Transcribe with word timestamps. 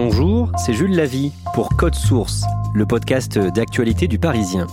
Bonjour, 0.00 0.52
c'est 0.56 0.74
Jules 0.74 0.94
Lavie 0.94 1.32
pour 1.54 1.70
Code 1.70 1.96
Source, 1.96 2.44
le 2.72 2.86
podcast 2.86 3.36
d'actualité 3.36 4.06
du 4.06 4.16
Parisien. 4.16 4.68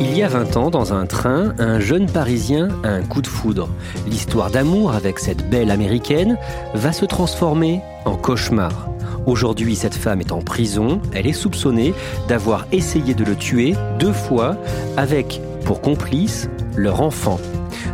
Il 0.00 0.16
y 0.16 0.22
a 0.22 0.28
20 0.28 0.56
ans, 0.56 0.70
dans 0.70 0.94
un 0.94 1.04
train, 1.04 1.52
un 1.58 1.78
jeune 1.78 2.10
Parisien 2.10 2.68
a 2.84 2.88
un 2.88 3.02
coup 3.02 3.20
de 3.20 3.26
foudre. 3.26 3.68
L'histoire 4.06 4.50
d'amour 4.50 4.92
avec 4.92 5.18
cette 5.18 5.50
belle 5.50 5.70
américaine 5.70 6.38
va 6.72 6.92
se 6.94 7.04
transformer 7.04 7.82
en 8.06 8.16
cauchemar. 8.16 8.88
Aujourd'hui, 9.26 9.76
cette 9.76 9.94
femme 9.94 10.22
est 10.22 10.32
en 10.32 10.40
prison. 10.40 11.02
Elle 11.12 11.26
est 11.26 11.34
soupçonnée 11.34 11.92
d'avoir 12.28 12.66
essayé 12.72 13.12
de 13.12 13.24
le 13.24 13.36
tuer 13.36 13.74
deux 13.98 14.14
fois 14.14 14.56
avec, 14.96 15.42
pour 15.66 15.82
complice, 15.82 16.48
leur 16.76 17.02
enfant. 17.02 17.38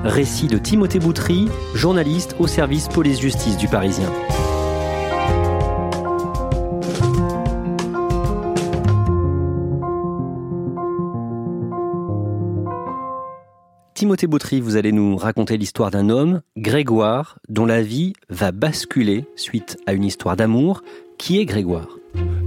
Récit 0.05 0.47
de 0.47 0.59
Timothée 0.59 0.99
Boutry, 0.99 1.49
journaliste 1.75 2.37
au 2.39 2.47
service 2.47 2.89
police-justice 2.89 3.57
du 3.57 3.69
Parisien. 3.69 4.11
Timothée 13.95 14.27
Boutry, 14.27 14.61
vous 14.61 14.77
allez 14.77 14.93
nous 14.93 15.17
raconter 15.17 15.57
l'histoire 15.57 15.91
d'un 15.91 16.11
homme, 16.11 16.43
Grégoire, 16.59 17.39
dont 17.49 17.65
la 17.65 17.81
vie 17.81 18.13
va 18.29 18.53
basculer 18.53 19.25
suite 19.37 19.79
à 19.87 19.93
une 19.93 20.05
histoire 20.05 20.37
d'amour. 20.37 20.83
Qui 21.17 21.39
est 21.39 21.45
Grégoire? 21.45 21.89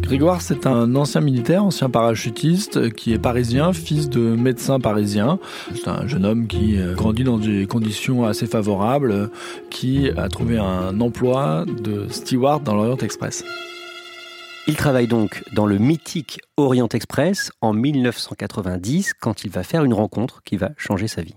Grégoire, 0.02 0.42
c'est 0.42 0.66
un 0.66 0.96
ancien 0.96 1.20
militaire, 1.20 1.66
ancien 1.66 1.90
parachutiste, 1.90 2.94
qui 2.94 3.12
est 3.12 3.20
parisien, 3.20 3.74
fils 3.74 4.10
de 4.10 4.22
médecin 4.22 4.80
parisien. 4.80 5.38
C'est 5.76 5.90
un 5.90 6.08
jeune 6.08 6.26
homme 6.26 6.48
qui 6.48 6.78
euh, 6.78 6.94
grandit 6.94 7.26
dans 7.26 7.38
des 7.38 7.68
conditions 7.68 8.26
assez 8.26 8.48
favorables, 8.48 9.30
qui 9.70 10.10
a 10.16 10.30
trouvé 10.30 10.60
un 10.60 11.02
emploi 11.02 11.66
de 11.68 12.08
steward 12.10 12.64
dans 12.64 12.76
l'Orient 12.76 12.98
Express. 12.98 13.44
Il 14.70 14.76
travaille 14.76 15.08
donc 15.08 15.44
dans 15.54 15.66
le 15.66 15.78
mythique 15.78 16.40
Orient 16.58 16.90
Express 16.94 17.52
en 17.62 17.74
1990 17.74 19.14
quand 19.14 19.44
il 19.44 19.50
va 19.50 19.64
faire 19.64 19.84
une 19.84 19.94
rencontre 19.94 20.42
qui 20.44 20.58
va 20.58 20.72
changer 20.78 21.08
sa 21.08 21.22
vie. 21.22 21.36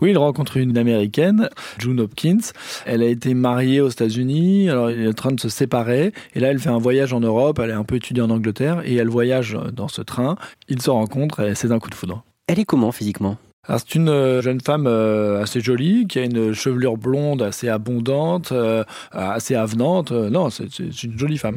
Oui, 0.00 0.10
il 0.10 0.18
rencontre 0.18 0.56
une 0.56 0.76
américaine, 0.78 1.48
June 1.78 2.00
Hopkins. 2.00 2.52
Elle 2.86 3.02
a 3.02 3.06
été 3.06 3.34
mariée 3.34 3.80
aux 3.80 3.88
États-Unis, 3.88 4.70
alors 4.70 4.90
il 4.90 5.02
est 5.02 5.08
en 5.08 5.12
train 5.12 5.32
de 5.32 5.40
se 5.40 5.48
séparer. 5.48 6.12
Et 6.34 6.40
là, 6.40 6.48
elle 6.48 6.58
fait 6.58 6.70
un 6.70 6.78
voyage 6.78 7.12
en 7.12 7.20
Europe, 7.20 7.58
elle 7.62 7.70
est 7.70 7.74
un 7.74 7.84
peu 7.84 7.96
étudiée 7.96 8.22
en 8.22 8.30
Angleterre, 8.30 8.82
et 8.84 8.94
elle 8.96 9.08
voyage 9.08 9.56
dans 9.72 9.88
ce 9.88 10.02
train. 10.02 10.36
Ils 10.68 10.82
se 10.82 10.90
rencontrent 10.90 11.40
et 11.40 11.54
c'est 11.54 11.72
un 11.72 11.78
coup 11.78 11.90
de 11.90 11.94
foudre. 11.94 12.24
Elle 12.46 12.58
est 12.58 12.64
comment 12.64 12.92
physiquement? 12.92 13.38
Alors 13.66 13.80
c'est 13.80 13.94
une 13.94 14.10
euh, 14.10 14.42
jeune 14.42 14.60
femme 14.60 14.86
euh, 14.86 15.42
assez 15.42 15.60
jolie 15.60 16.06
qui 16.06 16.18
a 16.18 16.24
une 16.24 16.52
chevelure 16.52 16.98
blonde 16.98 17.40
assez 17.40 17.70
abondante, 17.70 18.52
euh, 18.52 18.84
assez 19.12 19.54
avenante. 19.54 20.12
Non, 20.12 20.50
c'est 20.50 20.78
une 20.78 21.18
jolie 21.18 21.38
femme. 21.38 21.56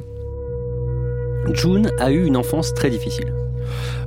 June 1.53 1.91
a 1.99 2.11
eu 2.11 2.25
une 2.25 2.37
enfance 2.37 2.73
très 2.73 2.89
difficile. 2.89 3.33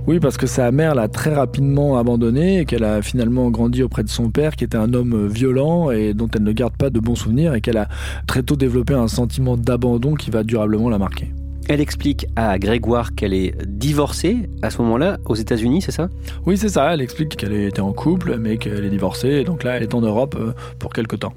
Oui, 0.07 0.19
parce 0.19 0.37
que 0.37 0.47
sa 0.47 0.73
mère 0.73 0.95
l'a 0.95 1.09
très 1.09 1.35
rapidement 1.35 1.99
abandonnée 1.99 2.61
et 2.61 2.65
qu'elle 2.65 2.85
a 2.85 3.03
finalement 3.03 3.51
grandi 3.51 3.83
auprès 3.83 4.03
de 4.03 4.09
son 4.09 4.31
père 4.31 4.57
qui 4.57 4.65
était 4.65 4.79
un 4.79 4.93
homme 4.95 5.29
violent 5.29 5.91
et 5.91 6.15
dont 6.15 6.29
elle 6.35 6.43
ne 6.43 6.53
garde 6.53 6.77
pas 6.77 6.91
de 6.91 6.99
bons 6.99 7.15
souvenirs 7.15 7.55
et 7.55 7.61
qu'elle 7.61 7.77
a 7.77 7.89
très 8.27 8.43
tôt 8.43 8.57
développé 8.57 8.95
un 8.95 9.09
sentiment 9.09 9.57
d'abandon 9.57 10.15
qui 10.15 10.31
va 10.31 10.43
durablement 10.43 10.89
la 10.89 10.99
marquer. 10.99 11.33
Elle 11.69 11.81
explique 11.81 12.27
à 12.35 12.59
Grégoire 12.59 13.15
qu'elle 13.15 13.33
est 13.33 13.55
divorcée 13.65 14.49
à 14.63 14.71
ce 14.71 14.83
moment-là 14.83 15.19
aux 15.27 15.37
États-Unis, 15.37 15.83
c'est 15.83 15.93
ça? 15.93 16.09
Oui, 16.45 16.57
c'est 16.57 16.71
ça. 16.71 16.93
Elle 16.93 17.01
explique 17.01 17.37
qu'elle 17.37 17.53
était 17.53 17.81
en 17.81 17.93
couple, 17.93 18.39
mais 18.41 18.57
qu'elle 18.57 18.85
est 18.85 18.91
divorcée. 18.91 19.29
Et 19.29 19.45
donc 19.45 19.63
là, 19.63 19.77
elle 19.77 19.85
est 19.85 19.95
en 19.95 20.01
Europe 20.01 20.37
euh, 20.41 20.53
pour 20.81 20.93
quelque 20.93 21.15
temps. 21.15 21.33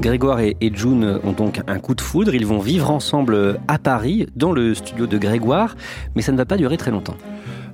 Grégoire 0.00 0.40
et 0.40 0.56
June 0.74 1.20
ont 1.22 1.32
donc 1.32 1.60
un 1.68 1.78
coup 1.78 1.94
de 1.94 2.00
foudre. 2.00 2.34
Ils 2.34 2.46
vont 2.46 2.58
vivre 2.58 2.90
ensemble 2.90 3.58
à 3.68 3.78
Paris, 3.78 4.26
dans 4.34 4.50
le 4.50 4.74
studio 4.74 5.06
de 5.06 5.18
Grégoire, 5.18 5.76
mais 6.16 6.22
ça 6.22 6.32
ne 6.32 6.36
va 6.36 6.46
pas 6.46 6.56
durer 6.56 6.76
très 6.76 6.90
longtemps. 6.90 7.16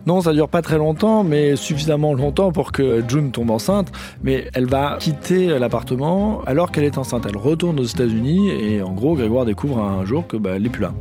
Non, 0.06 0.20
ça 0.20 0.32
dure 0.32 0.48
pas 0.48 0.62
très 0.62 0.78
longtemps, 0.78 1.24
mais 1.24 1.56
suffisamment 1.56 2.14
longtemps 2.14 2.52
pour 2.52 2.70
que 2.70 3.02
June 3.08 3.32
tombe 3.32 3.50
enceinte. 3.50 3.90
Mais 4.22 4.48
elle 4.54 4.66
va 4.66 4.98
quitter 5.00 5.58
l'appartement 5.58 6.42
alors 6.46 6.70
qu'elle 6.70 6.84
est 6.84 6.96
enceinte. 6.96 7.26
Elle 7.28 7.36
retourne 7.36 7.80
aux 7.80 7.84
États-Unis 7.84 8.50
et 8.50 8.82
en 8.82 8.92
gros, 8.92 9.16
Grégoire 9.16 9.44
découvre 9.44 9.80
un 9.80 10.04
jour 10.04 10.26
que 10.26 10.36
bah, 10.36 10.50
elle 10.54 10.62
n'est 10.62 10.68
plus 10.68 10.82
là. 10.82 10.92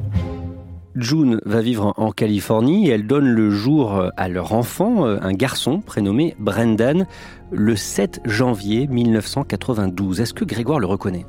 June 0.96 1.40
va 1.46 1.62
vivre 1.62 1.94
en 1.98 2.12
Californie 2.12 2.88
et 2.88 2.92
elle 2.92 3.06
donne 3.08 3.28
le 3.28 3.50
jour 3.50 4.10
à 4.16 4.30
leur 4.30 4.54
enfant, 4.54 5.06
un 5.06 5.34
garçon 5.34 5.82
prénommé 5.82 6.36
Brendan, 6.40 7.06
le 7.52 7.76
7 7.76 8.22
janvier 8.26 8.88
1992. 8.88 10.22
Est-ce 10.22 10.34
que 10.34 10.46
Grégoire 10.46 10.80
le 10.80 10.88
reconnaît? 10.88 11.26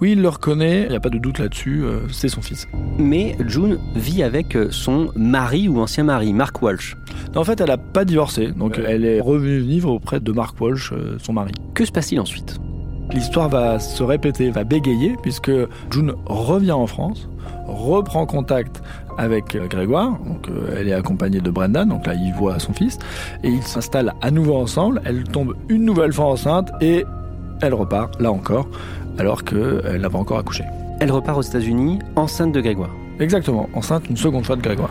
Oui, 0.00 0.12
il 0.12 0.22
le 0.22 0.28
reconnaît, 0.28 0.84
il 0.84 0.90
n'y 0.90 0.96
a 0.96 1.00
pas 1.00 1.10
de 1.10 1.18
doute 1.18 1.38
là-dessus, 1.38 1.82
euh, 1.82 2.00
c'est 2.10 2.28
son 2.28 2.42
fils. 2.42 2.66
Mais 2.98 3.36
June 3.46 3.78
vit 3.94 4.22
avec 4.22 4.56
son 4.70 5.10
mari 5.16 5.68
ou 5.68 5.80
ancien 5.80 6.04
mari, 6.04 6.32
Mark 6.32 6.60
Walsh. 6.62 6.96
en 7.34 7.44
fait, 7.44 7.60
elle 7.60 7.68
n'a 7.68 7.78
pas 7.78 8.04
divorcé, 8.04 8.48
donc 8.48 8.78
elle 8.84 9.04
est 9.04 9.20
revenue 9.20 9.58
vivre 9.58 9.90
auprès 9.90 10.20
de 10.20 10.32
Mark 10.32 10.60
Walsh, 10.60 10.92
euh, 10.92 11.16
son 11.18 11.32
mari. 11.32 11.52
Que 11.74 11.84
se 11.84 11.92
passe-t-il 11.92 12.20
ensuite? 12.20 12.58
L'histoire 13.12 13.48
va 13.48 13.78
se 13.78 14.02
répéter, 14.02 14.50
va 14.50 14.64
bégayer, 14.64 15.14
puisque 15.22 15.52
June 15.90 16.14
revient 16.26 16.72
en 16.72 16.86
France, 16.86 17.28
reprend 17.66 18.26
contact 18.26 18.82
avec 19.18 19.54
euh, 19.54 19.66
Grégoire, 19.66 20.18
donc 20.26 20.48
euh, 20.48 20.76
elle 20.78 20.88
est 20.88 20.92
accompagnée 20.92 21.40
de 21.40 21.50
Brendan, 21.50 21.88
donc 21.88 22.06
là 22.06 22.14
il 22.14 22.32
voit 22.34 22.58
son 22.58 22.72
fils, 22.72 22.98
et 23.42 23.48
ils 23.48 23.62
s'installent 23.62 24.12
à 24.20 24.30
nouveau 24.30 24.56
ensemble, 24.56 25.00
elle 25.04 25.24
tombe 25.24 25.54
une 25.68 25.84
nouvelle 25.84 26.12
fois 26.12 26.26
enceinte 26.26 26.70
et 26.80 27.04
elle 27.62 27.74
repart, 27.74 28.20
là 28.20 28.30
encore, 28.30 28.68
alors 29.18 29.44
qu'elle 29.44 30.00
n'a 30.00 30.10
pas 30.10 30.18
encore 30.18 30.38
accouché. 30.38 30.64
Elle 31.00 31.10
repart 31.10 31.38
aux 31.38 31.42
États-Unis 31.42 31.98
enceinte 32.16 32.52
de 32.52 32.60
Grégoire. 32.60 32.90
Exactement, 33.18 33.68
enceinte 33.74 34.08
une 34.10 34.16
seconde 34.16 34.44
fois 34.44 34.56
de 34.56 34.62
Grégoire. 34.62 34.90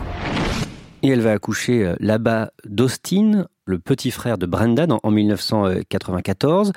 Et 1.02 1.08
elle 1.10 1.20
va 1.20 1.32
accoucher 1.32 1.84
euh, 1.84 1.94
là-bas 2.00 2.50
d'Austin, 2.64 3.46
le 3.64 3.78
petit 3.78 4.10
frère 4.10 4.38
de 4.38 4.46
Brendan, 4.46 4.98
en 5.02 5.10
1994. 5.10 6.72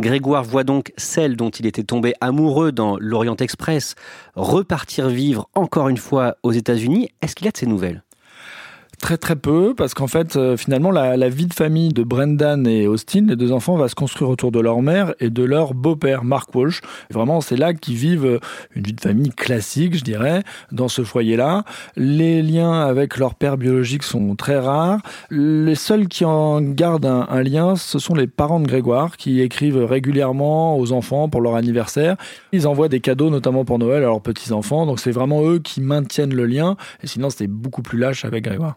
Grégoire 0.00 0.44
voit 0.44 0.64
donc 0.64 0.92
celle 0.96 1.36
dont 1.36 1.50
il 1.50 1.66
était 1.66 1.84
tombé 1.84 2.14
amoureux 2.20 2.72
dans 2.72 2.96
l'Orient 2.98 3.36
Express 3.36 3.94
repartir 4.34 5.08
vivre 5.08 5.48
encore 5.54 5.88
une 5.88 5.98
fois 5.98 6.36
aux 6.42 6.52
États-Unis. 6.52 7.10
Est-ce 7.22 7.36
qu'il 7.36 7.46
a 7.46 7.50
de 7.50 7.56
ces 7.56 7.66
nouvelles? 7.66 8.02
Très 9.00 9.16
très 9.16 9.34
peu, 9.34 9.74
parce 9.74 9.94
qu'en 9.94 10.08
fait, 10.08 10.36
euh, 10.36 10.58
finalement, 10.58 10.90
la, 10.90 11.28
vie 11.30 11.46
de 11.46 11.54
famille 11.54 11.88
de 11.88 12.02
Brendan 12.02 12.66
et 12.66 12.86
Austin, 12.86 13.24
les 13.28 13.36
deux 13.36 13.50
enfants, 13.50 13.76
va 13.76 13.88
se 13.88 13.94
construire 13.94 14.28
autour 14.28 14.52
de 14.52 14.60
leur 14.60 14.82
mère 14.82 15.14
et 15.20 15.30
de 15.30 15.42
leur 15.42 15.72
beau-père, 15.72 16.22
Mark 16.22 16.54
Walsh. 16.54 16.82
vraiment, 17.10 17.40
c'est 17.40 17.56
là 17.56 17.72
qu'ils 17.72 17.94
vivent 17.94 18.26
euh, 18.26 18.40
une 18.76 18.82
vie 18.82 18.92
de 18.92 19.00
famille 19.00 19.30
classique, 19.30 19.96
je 19.96 20.04
dirais, 20.04 20.42
dans 20.70 20.88
ce 20.88 21.02
foyer-là. 21.02 21.64
Les 21.96 22.42
liens 22.42 22.82
avec 22.82 23.16
leur 23.16 23.36
père 23.36 23.56
biologique 23.56 24.02
sont 24.02 24.36
très 24.36 24.58
rares. 24.58 25.00
Les 25.30 25.76
seuls 25.76 26.06
qui 26.06 26.26
en 26.26 26.60
gardent 26.60 27.06
un, 27.06 27.26
un 27.30 27.42
lien, 27.42 27.76
ce 27.76 27.98
sont 27.98 28.14
les 28.14 28.26
parents 28.26 28.60
de 28.60 28.66
Grégoire, 28.66 29.16
qui 29.16 29.40
écrivent 29.40 29.82
régulièrement 29.82 30.78
aux 30.78 30.92
enfants 30.92 31.30
pour 31.30 31.40
leur 31.40 31.54
anniversaire. 31.54 32.16
Ils 32.52 32.68
envoient 32.68 32.90
des 32.90 33.00
cadeaux, 33.00 33.30
notamment 33.30 33.64
pour 33.64 33.78
Noël, 33.78 34.02
à 34.02 34.06
leurs 34.08 34.20
petits-enfants. 34.20 34.84
Donc 34.84 35.00
c'est 35.00 35.10
vraiment 35.10 35.42
eux 35.48 35.58
qui 35.58 35.80
maintiennent 35.80 36.34
le 36.34 36.44
lien. 36.44 36.76
Et 37.02 37.06
sinon, 37.06 37.30
c'était 37.30 37.46
beaucoup 37.46 37.80
plus 37.80 37.98
lâche 37.98 38.26
avec 38.26 38.44
Grégoire. 38.44 38.76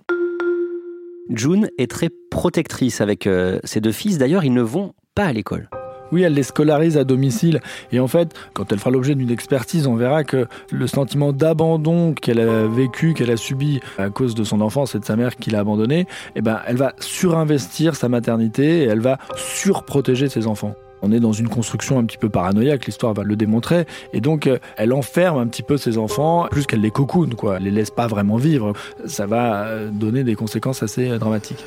June 1.29 1.69
est 1.77 1.89
très 1.89 2.09
protectrice 2.29 3.01
avec 3.01 3.27
euh, 3.27 3.59
ses 3.63 3.79
deux 3.81 3.91
fils. 3.91 4.17
D'ailleurs, 4.17 4.43
ils 4.43 4.53
ne 4.53 4.61
vont 4.61 4.93
pas 5.15 5.25
à 5.25 5.33
l'école. 5.33 5.69
Oui, 6.11 6.21
elle 6.21 6.33
les 6.33 6.43
scolarise 6.43 6.97
à 6.97 7.05
domicile. 7.05 7.59
Et 7.91 7.99
en 7.99 8.07
fait, 8.07 8.33
quand 8.53 8.71
elle 8.71 8.77
fera 8.77 8.91
l'objet 8.91 9.15
d'une 9.15 9.31
expertise, 9.31 9.87
on 9.87 9.95
verra 9.95 10.23
que 10.23 10.47
le 10.71 10.85
sentiment 10.85 11.33
d'abandon 11.33 12.13
qu'elle 12.13 12.39
a 12.39 12.67
vécu, 12.67 13.13
qu'elle 13.13 13.31
a 13.31 13.37
subi 13.37 13.79
à 13.97 14.09
cause 14.09 14.35
de 14.35 14.43
son 14.43 14.61
enfance 14.61 14.93
et 14.93 14.99
de 14.99 15.05
sa 15.05 15.15
mère 15.15 15.35
qui 15.37 15.49
l'a 15.49 15.59
abandonnée, 15.59 16.05
eh 16.35 16.41
ben, 16.41 16.59
elle 16.67 16.77
va 16.77 16.93
surinvestir 16.99 17.95
sa 17.95 18.09
maternité 18.09 18.83
et 18.83 18.83
elle 18.83 18.99
va 18.99 19.17
surprotéger 19.35 20.29
ses 20.29 20.45
enfants. 20.45 20.75
On 21.05 21.11
est 21.11 21.19
dans 21.19 21.33
une 21.33 21.49
construction 21.49 21.99
un 21.99 22.05
petit 22.05 22.17
peu 22.17 22.29
paranoïaque, 22.29 22.85
l'histoire 22.85 23.13
va 23.13 23.23
le 23.23 23.35
démontrer, 23.35 23.85
et 24.13 24.21
donc 24.21 24.47
euh, 24.47 24.57
elle 24.77 24.93
enferme 24.93 25.37
un 25.37 25.47
petit 25.47 25.61
peu 25.61 25.75
ses 25.75 25.97
enfants, 25.97 26.47
plus 26.49 26.65
qu'elle 26.65 26.79
les 26.79 26.91
cocoune, 26.91 27.35
quoi. 27.35 27.57
Elle 27.57 27.63
les 27.63 27.71
laisse 27.71 27.91
pas 27.91 28.07
vraiment 28.07 28.37
vivre. 28.37 28.71
Ça 29.05 29.25
va 29.25 29.65
euh, 29.65 29.89
donner 29.91 30.23
des 30.23 30.35
conséquences 30.35 30.81
assez 30.81 31.09
euh, 31.09 31.17
dramatiques. 31.17 31.65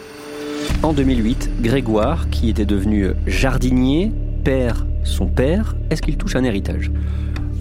En 0.82 0.94
2008, 0.94 1.50
Grégoire, 1.60 2.30
qui 2.30 2.48
était 2.48 2.64
devenu 2.64 3.10
jardinier, 3.26 4.10
perd 4.42 4.86
son 5.04 5.26
père. 5.26 5.76
Est-ce 5.90 6.00
qu'il 6.00 6.16
touche 6.16 6.34
un 6.34 6.44
héritage? 6.44 6.90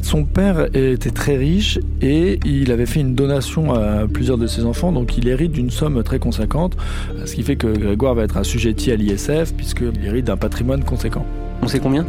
Son 0.02 0.24
père 0.24 0.68
était 0.74 1.10
très 1.10 1.36
riche 1.36 1.80
et 2.02 2.40
il 2.46 2.72
avait 2.72 2.86
fait 2.86 3.02
une 3.02 3.16
donation 3.16 3.74
à 3.74 4.08
plusieurs 4.08 4.38
de 4.38 4.48
ses 4.48 4.64
enfants, 4.64 4.92
donc 4.92 5.18
il 5.18 5.28
hérite 5.28 5.52
d'une 5.52 5.72
somme 5.72 6.04
très 6.04 6.20
conséquente, 6.20 6.78
ce 7.26 7.34
qui 7.34 7.42
fait 7.42 7.56
que 7.56 7.68
Grégoire 7.68 8.14
va 8.14 8.24
être 8.24 8.38
assujetti 8.38 8.92
à 8.92 8.96
l'ISF 8.96 9.54
puisqu'il 9.58 10.06
hérite 10.06 10.26
d'un 10.26 10.38
patrimoine 10.38 10.84
conséquent. 10.84 11.26
On 11.66 11.68
sait 11.68 11.80
combien? 11.80 12.06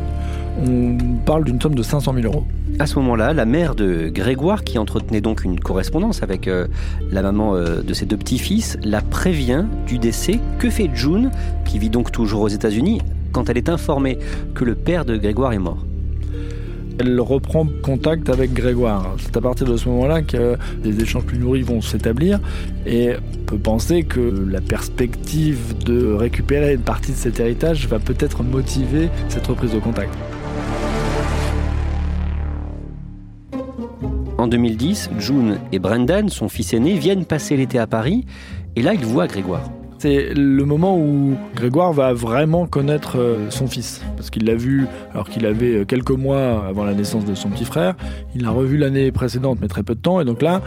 On 0.60 0.98
parle 1.24 1.44
d'une 1.44 1.58
somme 1.58 1.74
de 1.74 1.82
500 1.82 2.12
000 2.12 2.26
euros. 2.26 2.44
À 2.78 2.84
ce 2.84 2.96
moment-là, 2.96 3.32
la 3.32 3.46
mère 3.46 3.74
de 3.74 4.10
Grégoire, 4.10 4.64
qui 4.64 4.78
entretenait 4.78 5.22
donc 5.22 5.44
une 5.44 5.58
correspondance 5.58 6.22
avec 6.22 6.46
euh, 6.46 6.66
la 7.10 7.22
maman 7.22 7.54
euh, 7.54 7.80
de 7.80 7.94
ses 7.94 8.04
deux 8.04 8.18
petits-fils, 8.18 8.76
la 8.84 9.00
prévient 9.00 9.64
du 9.86 9.96
décès. 9.98 10.40
Que 10.58 10.68
fait 10.68 10.90
June, 10.92 11.30
qui 11.64 11.78
vit 11.78 11.88
donc 11.88 12.12
toujours 12.12 12.42
aux 12.42 12.48
États-Unis, 12.48 13.00
quand 13.32 13.48
elle 13.48 13.56
est 13.56 13.70
informée 13.70 14.18
que 14.54 14.64
le 14.64 14.74
père 14.74 15.06
de 15.06 15.16
Grégoire 15.16 15.54
est 15.54 15.58
mort? 15.58 15.86
Elle 16.98 17.20
reprend 17.20 17.66
contact 17.82 18.28
avec 18.28 18.52
Grégoire. 18.52 19.14
C'est 19.18 19.36
à 19.36 19.40
partir 19.40 19.66
de 19.66 19.76
ce 19.76 19.88
moment-là 19.88 20.22
que 20.22 20.56
les 20.82 21.00
échanges 21.00 21.24
plus 21.24 21.38
nourris 21.38 21.62
vont 21.62 21.80
s'établir 21.80 22.40
et 22.86 23.12
on 23.14 23.44
peut 23.44 23.58
penser 23.58 24.02
que 24.02 24.20
la 24.20 24.60
perspective 24.60 25.76
de 25.84 26.12
récupérer 26.12 26.74
une 26.74 26.80
partie 26.80 27.12
de 27.12 27.16
cet 27.16 27.40
héritage 27.40 27.86
va 27.88 27.98
peut-être 27.98 28.42
motiver 28.42 29.08
cette 29.28 29.46
reprise 29.46 29.72
de 29.72 29.78
contact. 29.78 30.14
En 34.38 34.48
2010, 34.48 35.10
June 35.18 35.58
et 35.72 35.78
Brendan, 35.78 36.28
son 36.28 36.48
fils 36.48 36.72
aîné, 36.74 36.98
viennent 36.98 37.24
passer 37.24 37.56
l'été 37.56 37.78
à 37.78 37.86
Paris 37.86 38.26
et 38.74 38.82
là 38.82 38.94
ils 38.94 39.04
voient 39.04 39.26
Grégoire. 39.26 39.70
C'est 39.98 40.34
le 40.34 40.64
moment 40.64 40.98
où 40.98 41.36
Grégoire 41.54 41.92
va 41.92 42.12
vraiment 42.12 42.66
connaître 42.66 43.18
euh, 43.18 43.50
son 43.50 43.66
fils. 43.66 44.02
Parce 44.16 44.28
qu'il 44.28 44.44
l'a 44.44 44.54
vu 44.54 44.86
alors 45.12 45.28
qu'il 45.28 45.46
avait 45.46 45.78
euh, 45.78 45.84
quelques 45.84 46.10
mois 46.10 46.66
avant 46.66 46.84
la 46.84 46.92
naissance 46.92 47.24
de 47.24 47.34
son 47.34 47.48
petit 47.48 47.64
frère. 47.64 47.94
Il 48.34 48.42
l'a 48.42 48.50
revu 48.50 48.76
l'année 48.76 49.10
précédente, 49.10 49.58
mais 49.60 49.68
très 49.68 49.82
peu 49.82 49.94
de 49.94 50.00
temps. 50.00 50.20
Et 50.20 50.24
donc 50.26 50.42
là, 50.42 50.60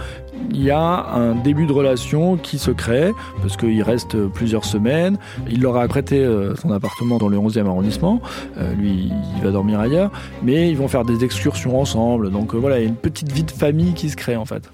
il 0.51 0.63
y 0.63 0.71
a 0.71 0.79
un 1.13 1.35
début 1.35 1.67
de 1.67 1.71
relation 1.71 2.37
qui 2.37 2.57
se 2.57 2.71
crée, 2.71 3.11
parce 3.41 3.55
qu'il 3.55 3.83
reste 3.83 4.17
plusieurs 4.29 4.65
semaines. 4.65 5.17
Il 5.49 5.61
leur 5.61 5.77
a 5.77 5.87
prêté 5.87 6.19
euh, 6.19 6.55
son 6.55 6.71
appartement 6.71 7.17
dans 7.17 7.27
le 7.27 7.37
11e 7.37 7.67
arrondissement. 7.67 8.21
lui, 8.77 9.11
il 9.37 9.43
va 9.43 9.51
dormir 9.51 9.79
ailleurs. 9.79 10.11
Mais 10.41 10.69
ils 10.69 10.77
vont 10.77 10.87
faire 10.87 11.05
des 11.05 11.23
excursions 11.23 11.79
ensemble. 11.79 12.31
Donc 12.31 12.55
voilà, 12.55 12.79
il 12.79 12.81
y 12.81 12.85
a 12.85 12.89
une 12.89 12.95
petite 12.95 13.31
vie 13.31 13.43
de 13.43 13.51
famille 13.51 13.93
qui 13.93 14.09
se 14.09 14.15
crée 14.15 14.35
en 14.35 14.45
fait. 14.45 14.71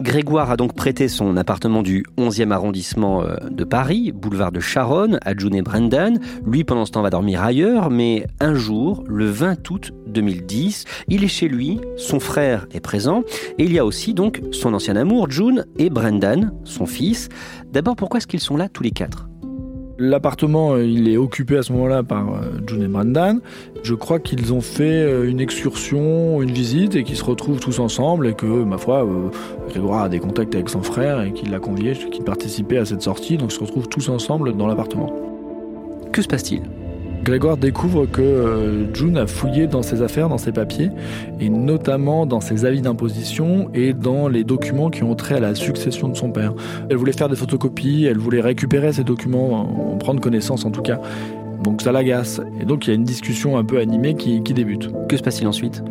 Grégoire 0.00 0.50
a 0.52 0.56
donc 0.56 0.74
prêté 0.74 1.08
son 1.08 1.36
appartement 1.36 1.82
du 1.82 2.04
11e 2.16 2.52
arrondissement 2.52 3.24
euh, 3.24 3.36
de 3.50 3.64
Paris, 3.64 4.12
boulevard 4.12 4.52
de 4.52 4.60
Charonne, 4.60 5.18
à 5.24 5.36
June 5.36 5.56
et 5.56 5.62
Brendan. 5.62 6.20
Lui, 6.46 6.62
pendant 6.62 6.84
ce 6.84 6.92
temps, 6.92 7.02
va 7.02 7.10
dormir 7.10 7.42
ailleurs, 7.42 7.90
mais 7.90 8.24
un 8.38 8.54
jour, 8.54 9.02
le 9.08 9.26
20 9.26 9.68
août 9.70 9.90
2010, 10.06 10.84
il 11.08 11.24
est 11.24 11.28
chez 11.28 11.48
lui, 11.48 11.80
son 11.96 12.20
frère 12.20 12.66
est 12.72 12.80
présent, 12.80 13.22
et 13.58 13.64
il 13.64 13.72
y 13.72 13.78
a 13.80 13.84
aussi 13.84 14.14
donc 14.14 14.40
son 14.52 14.72
ancien 14.72 14.94
amour, 14.94 15.30
June, 15.30 15.66
et 15.78 15.90
Brendan, 15.90 16.52
son 16.62 16.86
fils. 16.86 17.28
D'abord, 17.72 17.96
pourquoi 17.96 18.18
est-ce 18.18 18.28
qu'ils 18.28 18.40
sont 18.40 18.56
là 18.56 18.68
tous 18.68 18.84
les 18.84 18.92
quatre? 18.92 19.27
L'appartement, 20.00 20.74
euh, 20.74 20.84
il 20.84 21.08
est 21.08 21.16
occupé 21.16 21.56
à 21.56 21.62
ce 21.64 21.72
moment-là 21.72 22.04
par 22.04 22.28
euh, 22.28 22.60
June 22.68 22.82
et 22.82 22.88
Brandon. 22.88 23.40
Je 23.82 23.94
crois 23.94 24.20
qu'ils 24.20 24.52
ont 24.52 24.60
fait 24.60 25.02
euh, 25.02 25.28
une 25.28 25.40
excursion, 25.40 26.40
une 26.40 26.52
visite 26.52 26.94
et 26.94 27.02
qu'ils 27.02 27.16
se 27.16 27.24
retrouvent 27.24 27.58
tous 27.58 27.80
ensemble 27.80 28.28
et 28.28 28.34
que, 28.34 28.46
ma 28.46 28.78
foi, 28.78 29.04
Grégoire 29.70 30.04
a 30.04 30.08
des 30.08 30.20
contacts 30.20 30.54
avec 30.54 30.68
son 30.68 30.82
frère 30.82 31.22
et 31.22 31.32
qu'il 31.32 31.50
l'a 31.50 31.58
convié, 31.58 31.94
qu'il 31.94 32.22
participait 32.22 32.78
à 32.78 32.84
cette 32.84 33.02
sortie. 33.02 33.38
Donc 33.38 33.50
ils 33.52 33.56
se 33.56 33.60
retrouvent 33.60 33.88
tous 33.88 34.08
ensemble 34.08 34.56
dans 34.56 34.68
l'appartement. 34.68 35.12
Que 36.12 36.22
se 36.22 36.28
passe-t-il? 36.28 36.62
Grégoire 37.28 37.58
découvre 37.58 38.06
que 38.06 38.22
euh, 38.22 38.94
June 38.94 39.18
a 39.18 39.26
fouillé 39.26 39.66
dans 39.66 39.82
ses 39.82 40.00
affaires, 40.00 40.30
dans 40.30 40.38
ses 40.38 40.50
papiers, 40.50 40.90
et 41.38 41.50
notamment 41.50 42.24
dans 42.24 42.40
ses 42.40 42.64
avis 42.64 42.80
d'imposition 42.80 43.68
et 43.74 43.92
dans 43.92 44.28
les 44.28 44.44
documents 44.44 44.88
qui 44.88 45.02
ont 45.02 45.14
trait 45.14 45.34
à 45.34 45.40
la 45.40 45.54
succession 45.54 46.08
de 46.08 46.16
son 46.16 46.30
père. 46.30 46.54
Elle 46.88 46.96
voulait 46.96 47.12
faire 47.12 47.28
des 47.28 47.36
photocopies, 47.36 48.06
elle 48.06 48.16
voulait 48.16 48.40
récupérer 48.40 48.94
ces 48.94 49.04
documents, 49.04 49.92
en 49.92 49.98
prendre 49.98 50.22
connaissance 50.22 50.64
en 50.64 50.70
tout 50.70 50.80
cas. 50.80 51.02
Donc 51.62 51.82
ça 51.82 51.92
l'agace. 51.92 52.40
Et 52.62 52.64
donc 52.64 52.86
il 52.86 52.90
y 52.90 52.92
a 52.92 52.96
une 52.96 53.04
discussion 53.04 53.58
un 53.58 53.64
peu 53.64 53.78
animée 53.78 54.14
qui, 54.14 54.40
débute. 54.40 54.90
Que 55.06 55.18
se 55.18 55.22
passe-t-il 55.22 55.48
ensuite? 55.48 55.82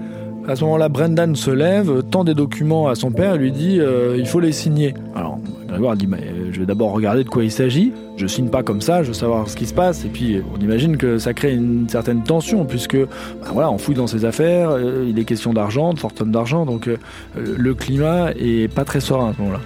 À 0.48 0.56
ce 0.56 0.64
moment-là, 0.64 0.88
Brendan 0.88 1.36
se 1.36 1.52
lève, 1.52 2.04
tend 2.10 2.24
des 2.24 2.34
documents 2.34 2.88
à 2.88 2.96
son 2.96 3.12
père 3.12 3.36
et 3.36 3.38
lui 3.38 3.52
dit 3.52 3.80
euh, 3.80 4.16
il 4.18 4.26
faut 4.26 4.40
les 4.40 4.54
signer. 4.54 4.94
Alors 5.14 5.40
Grégoire 5.68 5.98
dit 5.98 6.08
euh, 6.12 6.50
je 6.52 6.60
vais 6.62 6.66
d'abord 6.66 6.92
regarder 6.92 7.26
de 7.26 7.30
quoi 7.30 7.44
il 7.44 7.52
s'agit. 7.52 7.92
Je 8.16 8.26
signe 8.28 8.48
pas 8.48 8.64
comme 8.64 8.80
ça, 8.80 9.04
je 9.04 9.10
veux 9.10 9.14
savoir 9.14 9.50
ce 9.50 9.58
qui 9.58 9.66
se 9.66 9.74
passe. 9.74 10.06
Et 10.06 10.08
puis 10.08 10.42
on 10.56 10.60
imagine 10.62 10.96
que 10.96 11.18
ça 11.18 11.34
crée 11.34 11.54
une 11.54 11.90
certaine 11.90 12.24
tension 12.24 12.64
puisque 12.64 12.98
bah, 12.98 13.50
voilà, 13.52 13.70
on 13.70 13.78
fouille 13.78 13.96
dans 13.96 14.08
ses 14.08 14.24
affaires, 14.24 14.70
euh, 14.70 15.06
il 15.08 15.20
est 15.20 15.26
question 15.26 15.54
d'argent, 15.54 15.94
de 15.94 16.00
forte 16.00 16.18
somme 16.18 16.32
d'argent, 16.32 16.66
donc 16.66 16.90
le 17.36 17.74
climat 17.74 18.32
est 18.32 18.74
pas 18.74 18.86
très 18.86 19.02
serein 19.02 19.30
à 19.30 19.34
ce 19.34 19.42
moment-là. 19.42 19.62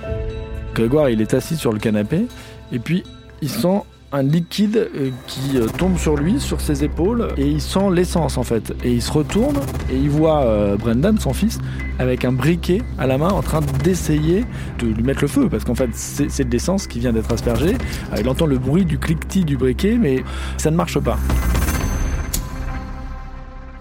Grégoire 0.73 1.09
il 1.09 1.21
est 1.21 1.33
assis 1.33 1.57
sur 1.57 1.71
le 1.71 1.79
canapé 1.79 2.25
et 2.71 2.79
puis 2.79 3.03
il 3.41 3.49
sent 3.49 3.81
un 4.13 4.23
liquide 4.23 4.89
euh, 4.95 5.09
qui 5.27 5.57
euh, 5.57 5.67
tombe 5.67 5.97
sur 5.97 6.15
lui, 6.15 6.39
sur 6.39 6.59
ses 6.59 6.83
épaules, 6.83 7.29
et 7.37 7.47
il 7.47 7.61
sent 7.61 7.89
l'essence 7.93 8.37
en 8.37 8.43
fait. 8.43 8.73
Et 8.83 8.91
il 8.91 9.01
se 9.01 9.11
retourne 9.11 9.55
et 9.89 9.95
il 9.95 10.09
voit 10.09 10.41
euh, 10.41 10.75
Brendan, 10.75 11.17
son 11.17 11.33
fils, 11.33 11.59
avec 11.97 12.25
un 12.25 12.31
briquet 12.31 12.81
à 12.97 13.07
la 13.07 13.17
main 13.17 13.29
en 13.29 13.41
train 13.41 13.61
d'essayer 13.83 14.45
de 14.79 14.87
lui 14.87 15.03
mettre 15.03 15.21
le 15.21 15.27
feu, 15.27 15.47
parce 15.49 15.63
qu'en 15.63 15.75
fait 15.75 15.89
c'est 15.93 16.43
de 16.43 16.51
l'essence 16.51 16.87
qui 16.87 16.99
vient 16.99 17.13
d'être 17.13 17.31
aspergée. 17.31 17.77
Il 18.19 18.27
entend 18.27 18.45
le 18.45 18.57
bruit 18.57 18.85
du 18.85 18.97
cliquetis 18.97 19.45
du 19.45 19.55
briquet, 19.55 19.97
mais 19.97 20.23
ça 20.57 20.71
ne 20.71 20.75
marche 20.75 20.99
pas. 20.99 21.17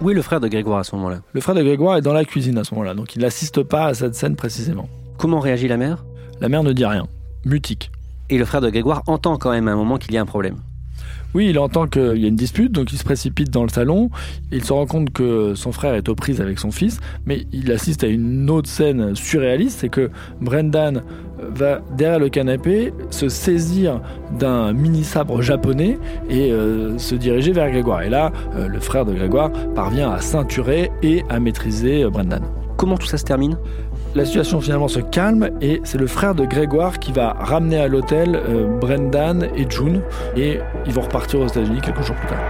Où 0.01 0.11
est 0.11 0.15
le 0.15 0.23
frère 0.23 0.41
de 0.41 0.49
Grégoire 0.49 0.79
à 0.79 0.85
ce 0.85 0.95
moment-là? 0.97 1.21
Le 1.33 1.41
frère 1.41 1.55
de 1.55 1.63
Grégoire 1.63 1.97
est 1.97 2.03
dans 2.03 2.15
la 2.15 2.25
cuisine 2.25 2.57
à 2.57 2.65
ce 2.65 2.75
moment-là, 2.75 2.95
donc 2.95 3.17
il 3.17 3.23
n'assiste 3.23 3.63
pas 3.63 3.87
à 3.87 3.95
cette 3.95 4.15
scène 4.15 4.37
précisément. 4.37 4.89
Comment 5.19 5.41
réagit 5.41 5.69
la 5.69 5.77
mère? 5.77 6.05
La 6.41 6.49
mère 6.49 6.63
ne 6.63 6.73
dit 6.73 6.87
rien, 6.87 7.07
mutique. 7.45 7.91
Et 8.31 8.39
le 8.39 8.45
frère 8.45 8.61
de 8.61 8.71
Grégoire 8.71 9.03
entend 9.07 9.37
quand 9.37 9.51
même 9.51 9.69
à 9.69 9.73
un 9.73 9.77
moment 9.77 9.99
qu'il 9.99 10.15
y 10.15 10.17
a 10.17 10.21
un 10.21 10.27
problème. 10.27 10.57
Oui, 11.35 11.49
il 11.49 11.59
entend 11.61 11.87
qu'il 11.87 12.17
y 12.17 12.25
a 12.25 12.29
une 12.29 12.37
dispute, 12.37 12.73
donc 12.73 12.93
il 12.93 12.99
se 12.99 13.05
précipite 13.05 13.51
dans 13.51 13.63
le 13.63 13.69
salon. 13.69 14.11
Il 14.51 14.65
se 14.65 14.73
rend 14.73 14.87
compte 14.87 15.11
que 15.11 15.55
son 15.55 15.71
frère 15.71 15.95
est 15.95 16.09
aux 16.09 16.17
prises 16.17 16.41
avec 16.41 16.59
son 16.59 16.73
fils, 16.73 16.99
mais 17.25 17.47
il 17.53 17.71
assiste 17.71 18.03
à 18.03 18.09
une 18.09 18.51
autre 18.51 18.69
scène 18.69 19.15
surréaliste, 19.15 19.79
c'est 19.81 19.89
que 19.89 20.11
Brendan 20.41 21.03
va 21.39 21.81
derrière 21.97 22.19
le 22.19 22.29
canapé 22.29 22.93
se 23.11 23.29
saisir 23.29 24.01
d'un 24.39 24.73
mini 24.73 25.05
sabre 25.05 25.41
japonais 25.41 25.99
et 26.29 26.53
euh, 26.53 26.99
se 26.99 27.15
diriger 27.15 27.53
vers 27.53 27.71
Grégoire. 27.71 28.03
Et 28.03 28.11
là, 28.11 28.33
euh, 28.57 28.67
le 28.67 28.81
frère 28.81 29.05
de 29.05 29.13
Grégoire 29.13 29.51
parvient 29.75 30.11
à 30.11 30.21
ceinturer 30.21 30.91
et 31.03 31.23
à 31.29 31.39
maîtriser 31.39 32.03
euh, 32.03 32.11
Brendan. 32.11 32.43
Comment 32.77 32.97
tout 32.97 33.07
ça 33.07 33.19
se 33.19 33.25
termine? 33.25 33.57
La 34.15 34.25
situation 34.25 34.61
finalement 34.61 34.89
se 34.89 35.01
calme 35.01 35.51
et 35.61 35.81
c'est 35.85 35.99
le 35.99 36.07
frère 36.07 36.35
de 36.35 36.45
Grégoire 36.45 36.99
qui 36.99 37.13
va 37.13 37.33
ramener 37.33 37.79
à 37.79 37.87
l'hôtel 37.87 38.35
euh, 38.35 38.67
Brendan 38.67 39.49
et 39.55 39.71
June 39.71 40.03
et 40.37 40.59
ils 40.87 40.93
vont 40.93 41.03
repartir 41.03 41.41
aux 41.41 41.47
États-Unis 41.47 41.81
quelques 41.81 42.03
jours 42.03 42.17
plus 42.17 42.29
tard. 42.29 42.41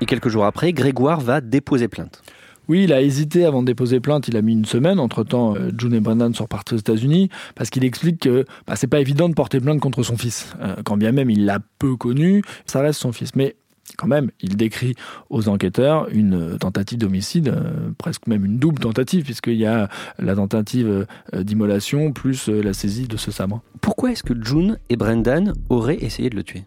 Et 0.00 0.06
quelques 0.06 0.28
jours 0.28 0.44
après, 0.44 0.72
Grégoire 0.72 1.20
va 1.20 1.40
déposer 1.40 1.88
plainte. 1.88 2.22
Oui, 2.68 2.84
il 2.84 2.92
a 2.92 3.00
hésité 3.00 3.44
avant 3.44 3.60
de 3.62 3.66
déposer 3.66 4.00
plainte. 4.00 4.28
Il 4.28 4.36
a 4.36 4.42
mis 4.42 4.52
une 4.52 4.64
semaine. 4.64 4.98
Entre-temps, 4.98 5.54
euh, 5.54 5.70
June 5.78 5.94
et 5.94 6.00
Brendan 6.00 6.34
sont 6.34 6.44
repartis 6.44 6.74
aux 6.74 6.78
États-Unis 6.78 7.28
parce 7.54 7.70
qu'il 7.70 7.84
explique 7.84 8.20
que 8.20 8.44
bah, 8.66 8.76
c'est 8.76 8.88
pas 8.88 9.00
évident 9.00 9.28
de 9.28 9.34
porter 9.34 9.60
plainte 9.60 9.80
contre 9.80 10.02
son 10.02 10.16
fils. 10.16 10.54
Euh, 10.60 10.76
quand 10.84 10.96
bien 10.96 11.12
même 11.12 11.30
il 11.30 11.44
l'a 11.44 11.60
peu 11.78 11.96
connu, 11.96 12.42
ça 12.66 12.80
reste 12.80 13.00
son 13.00 13.12
fils. 13.12 13.36
Mais 13.36 13.56
quand 13.96 14.08
même, 14.08 14.30
il 14.40 14.56
décrit 14.56 14.94
aux 15.30 15.48
enquêteurs 15.48 16.08
une 16.10 16.58
tentative 16.58 16.98
d'homicide, 16.98 17.48
euh, 17.48 17.90
presque 17.98 18.26
même 18.26 18.44
une 18.44 18.58
double 18.58 18.80
tentative, 18.80 19.24
puisqu'il 19.24 19.56
y 19.56 19.66
a 19.66 19.88
la 20.18 20.34
tentative 20.34 21.06
euh, 21.34 21.42
d'immolation 21.42 22.12
plus 22.12 22.48
euh, 22.48 22.62
la 22.62 22.72
saisie 22.72 23.06
de 23.06 23.16
ce 23.16 23.30
sabre. 23.30 23.62
Pourquoi 23.80 24.12
est-ce 24.12 24.22
que 24.22 24.34
June 24.42 24.78
et 24.90 24.96
Brendan 24.96 25.52
auraient 25.68 25.98
essayé 26.00 26.30
de 26.30 26.36
le 26.36 26.42
tuer? 26.42 26.64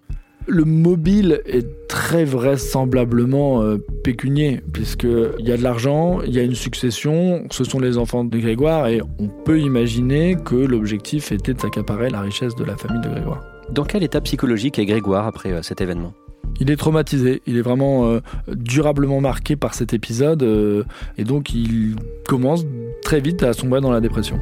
Le 0.48 0.64
mobile 0.66 1.42
est 1.46 1.88
très 1.88 2.26
vraisemblablement 2.26 3.62
euh, 3.62 3.78
pécunier, 4.04 4.62
puisqu'il 4.74 5.46
y 5.46 5.52
a 5.52 5.58
de 5.58 5.62
l'argent, 5.62 6.22
il 6.26 6.34
y 6.34 6.40
a 6.40 6.44
une 6.44 6.56
succession, 6.56 7.46
ce 7.52 7.64
sont 7.64 7.80
les 7.80 8.00
enfants 8.00 8.24
de 8.24 8.36
Grégoire, 8.36 8.88
et 8.88 9.02
on 9.20 9.28
peut 9.28 9.60
imaginer 9.60 10.38
que 10.44 10.56
l'objectif 10.56 11.32
était 11.32 11.54
de 11.54 11.62
s'accaparer 11.62 12.10
la 12.10 12.22
richesse 12.22 12.56
de 12.56 12.64
la 12.64 12.76
famille 12.78 13.02
de 13.02 13.10
Grégoire. 13.10 13.44
Dans 13.72 13.84
quel 13.84 14.02
état 14.02 14.22
psychologique 14.22 14.80
est 14.80 14.86
Grégoire 14.88 15.28
après 15.28 15.52
euh, 15.52 15.62
cet 15.62 15.82
événement? 15.82 16.14
Il 16.60 16.70
est 16.72 16.76
traumatisé, 16.76 17.42
il 17.48 17.58
est 17.58 17.62
vraiment 17.62 18.08
euh, 18.08 18.20
durablement 18.48 19.22
marqué 19.22 19.56
par 19.56 19.74
cet 19.74 19.94
épisode 19.94 20.44
euh, 20.44 20.84
et 21.18 21.24
donc 21.24 21.54
il 21.54 21.96
commence 22.28 22.66
très 23.02 23.22
vite 23.22 23.44
à 23.44 23.54
sombrer 23.54 23.82
dans 23.82 23.92
la 23.92 24.02
dépression. 24.02 24.40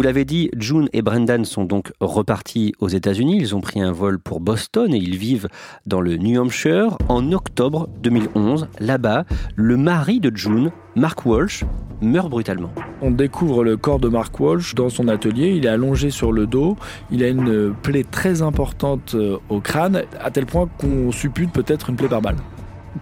Vous 0.00 0.04
l'avez 0.04 0.24
dit, 0.24 0.50
June 0.56 0.88
et 0.94 1.02
Brendan 1.02 1.44
sont 1.44 1.66
donc 1.66 1.92
repartis 2.00 2.72
aux 2.78 2.88
États-Unis. 2.88 3.36
Ils 3.38 3.54
ont 3.54 3.60
pris 3.60 3.82
un 3.82 3.92
vol 3.92 4.18
pour 4.18 4.40
Boston 4.40 4.94
et 4.94 4.96
ils 4.96 5.18
vivent 5.18 5.46
dans 5.84 6.00
le 6.00 6.16
New 6.16 6.40
Hampshire. 6.40 6.96
En 7.08 7.32
octobre 7.32 7.86
2011, 8.00 8.68
là-bas, 8.78 9.26
le 9.56 9.76
mari 9.76 10.18
de 10.18 10.34
June, 10.34 10.70
Mark 10.96 11.26
Walsh, 11.26 11.64
meurt 12.00 12.30
brutalement. 12.30 12.70
On 13.02 13.10
découvre 13.10 13.62
le 13.62 13.76
corps 13.76 14.00
de 14.00 14.08
Mark 14.08 14.40
Walsh 14.40 14.74
dans 14.74 14.88
son 14.88 15.06
atelier. 15.06 15.52
Il 15.54 15.66
est 15.66 15.68
allongé 15.68 16.08
sur 16.08 16.32
le 16.32 16.46
dos. 16.46 16.78
Il 17.10 17.22
a 17.22 17.28
une 17.28 17.74
plaie 17.74 18.04
très 18.10 18.40
importante 18.40 19.14
euh, 19.14 19.36
au 19.50 19.60
crâne, 19.60 20.04
à 20.18 20.30
tel 20.30 20.46
point 20.46 20.66
qu'on 20.78 21.12
suppute 21.12 21.52
peut-être 21.52 21.90
une 21.90 21.96
plaie 21.96 22.08
par 22.08 22.22
balle. 22.22 22.36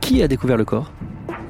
Qui 0.00 0.21
a 0.21 0.26
découvert 0.26 0.57
le 0.57 0.64
corps? 0.64 0.90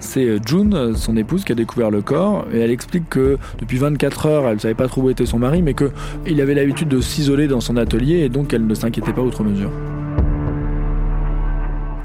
C'est 0.00 0.24
euh, 0.24 0.38
June, 0.44 0.94
son 0.96 1.16
épouse, 1.16 1.44
qui 1.44 1.52
a 1.52 1.54
découvert 1.54 1.90
le 1.90 2.02
corps 2.02 2.46
et 2.52 2.58
elle 2.58 2.70
explique 2.70 3.08
que 3.08 3.38
depuis 3.58 3.78
24 3.78 4.26
heures, 4.26 4.46
elle 4.46 4.54
ne 4.54 4.60
savait 4.60 4.74
pas 4.74 4.88
trop 4.88 5.02
où 5.02 5.10
était 5.10 5.26
son 5.26 5.38
mari, 5.38 5.62
mais 5.62 5.74
qu'il 5.74 6.40
avait 6.40 6.54
l'habitude 6.54 6.88
de 6.88 7.00
s'isoler 7.00 7.48
dans 7.48 7.60
son 7.60 7.76
atelier 7.76 8.18
et 8.18 8.28
donc 8.28 8.52
elle 8.52 8.66
ne 8.66 8.74
s'inquiétait 8.74 9.12
pas 9.12 9.22
outre 9.22 9.44
mesure. 9.44 9.70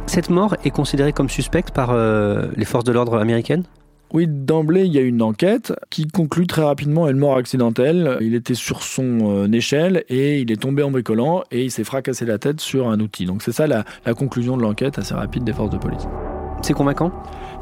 Cette 0.07 0.29
mort 0.29 0.55
est 0.63 0.69
considérée 0.69 1.13
comme 1.13 1.29
suspecte 1.29 1.71
par 1.71 1.91
euh, 1.91 2.47
les 2.55 2.65
forces 2.65 2.83
de 2.83 2.91
l'ordre 2.91 3.17
américaines? 3.17 3.63
Oui, 4.13 4.27
d'emblée, 4.27 4.85
il 4.85 4.93
y 4.93 5.00
a 5.00 5.01
une 5.01 5.23
enquête 5.23 5.73
qui 5.89 6.07
conclut 6.07 6.45
très 6.45 6.62
rapidement 6.62 7.05
à 7.05 7.12
une 7.12 7.17
mort 7.17 7.35
accidentelle. 7.35 8.17
Il 8.21 8.35
était 8.35 8.53
sur 8.53 8.83
son 8.83 9.17
euh, 9.23 9.51
échelle 9.51 10.03
et 10.09 10.39
il 10.39 10.51
est 10.51 10.62
tombé 10.62 10.83
en 10.83 10.91
bricolant 10.91 11.43
et 11.50 11.63
il 11.63 11.71
s'est 11.71 11.83
fracassé 11.83 12.25
la 12.25 12.38
tête 12.38 12.59
sur 12.59 12.89
un 12.89 13.00
outil. 13.00 13.25
Donc 13.25 13.41
c'est 13.41 13.53
ça 13.53 13.65
la 13.65 13.83
conclusion 14.13 14.55
de 14.55 14.62
l'enquête 14.62 15.00
assez 15.00 15.15
rapide 15.15 15.43
des 15.43 15.53
forces 15.53 15.71
de 15.71 15.77
police. 15.77 16.07
C'est 16.62 16.73
convaincant? 16.73 17.12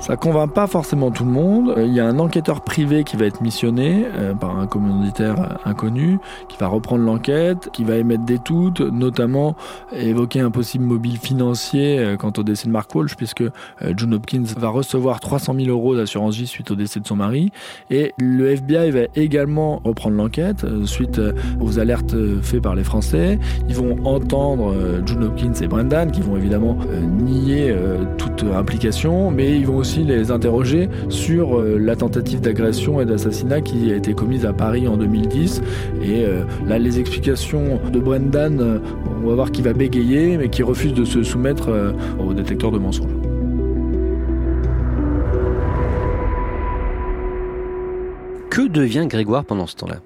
Ça 0.01 0.17
convainc 0.17 0.51
pas 0.51 0.65
forcément 0.65 1.11
tout 1.11 1.23
le 1.23 1.31
monde. 1.31 1.75
Euh, 1.77 1.85
il 1.85 1.93
y 1.93 1.99
a 1.99 2.05
un 2.07 2.17
enquêteur 2.17 2.61
privé 2.61 3.03
qui 3.03 3.17
va 3.17 3.25
être 3.25 3.41
missionné 3.41 4.05
euh, 4.15 4.33
par 4.33 4.57
un 4.57 4.65
commanditaire 4.65 5.39
euh, 5.39 5.69
inconnu, 5.69 6.17
qui 6.49 6.57
va 6.57 6.67
reprendre 6.67 7.05
l'enquête, 7.05 7.69
qui 7.71 7.83
va 7.83 7.97
émettre 7.97 8.23
des 8.23 8.39
doutes, 8.39 8.81
notamment 8.81 9.55
évoquer 9.93 10.39
un 10.39 10.49
possible 10.49 10.85
mobile 10.85 11.17
financier 11.17 12.15
quant 12.17 12.33
au 12.37 12.43
décès 12.43 12.67
de 12.67 12.71
Mark 12.71 12.93
Walsh, 12.95 13.15
puisque 13.15 13.43
John 13.95 14.13
Hopkins 14.13 14.43
va 14.57 14.69
recevoir 14.69 15.19
300 15.19 15.55
000 15.55 15.69
euros 15.69 15.95
d'assurance 15.95 16.35
vie 16.35 16.47
suite 16.47 16.71
au 16.71 16.75
décès 16.75 16.99
de 16.99 17.07
son 17.07 17.15
mari. 17.15 17.51
Et 17.89 18.13
le 18.17 18.49
FBI 18.49 18.91
va 18.91 19.01
également 19.15 19.81
reprendre 19.83 20.17
l'enquête 20.17 20.65
suite 20.85 21.21
aux 21.59 21.79
alertes 21.79 22.15
faites 22.41 22.61
par 22.61 22.75
les 22.75 22.83
Français. 22.83 23.39
Ils 23.69 23.75
vont 23.75 23.97
entendre 24.05 24.73
John 25.05 25.23
Hopkins 25.23 25.53
et 25.61 25.67
Brendan, 25.67 26.11
qui 26.11 26.21
vont 26.21 26.37
évidemment 26.37 26.77
nier 27.19 27.75
toute 28.17 28.43
implication, 28.43 29.31
mais 29.31 29.57
ils 29.57 29.67
vont 29.67 29.77
aussi 29.77 29.90
les 29.99 30.31
interroger 30.31 30.89
sur 31.09 31.59
euh, 31.59 31.77
la 31.77 31.95
tentative 31.95 32.41
d'agression 32.41 33.01
et 33.01 33.05
d'assassinat 33.05 33.61
qui 33.61 33.91
a 33.91 33.95
été 33.95 34.13
commise 34.13 34.45
à 34.45 34.53
Paris 34.53 34.87
en 34.87 34.97
2010. 34.97 35.61
Et 36.01 36.25
euh, 36.25 36.43
là, 36.65 36.79
les 36.79 36.99
explications 36.99 37.79
de 37.91 37.99
Brendan, 37.99 38.59
euh, 38.59 38.79
on 39.23 39.27
va 39.27 39.35
voir 39.35 39.51
qu'il 39.51 39.63
va 39.63 39.73
bégayer, 39.73 40.37
mais 40.37 40.49
qui 40.49 40.63
refuse 40.63 40.93
de 40.93 41.05
se 41.05 41.23
soumettre 41.23 41.69
au 42.19 42.33
détecteur 42.33 42.71
de 42.71 42.79
mensonges. 42.79 43.11
Que 48.49 48.67
devient 48.67 49.05
Grégoire 49.07 49.45
pendant 49.45 49.67
ce 49.67 49.75
temps-là? 49.75 49.97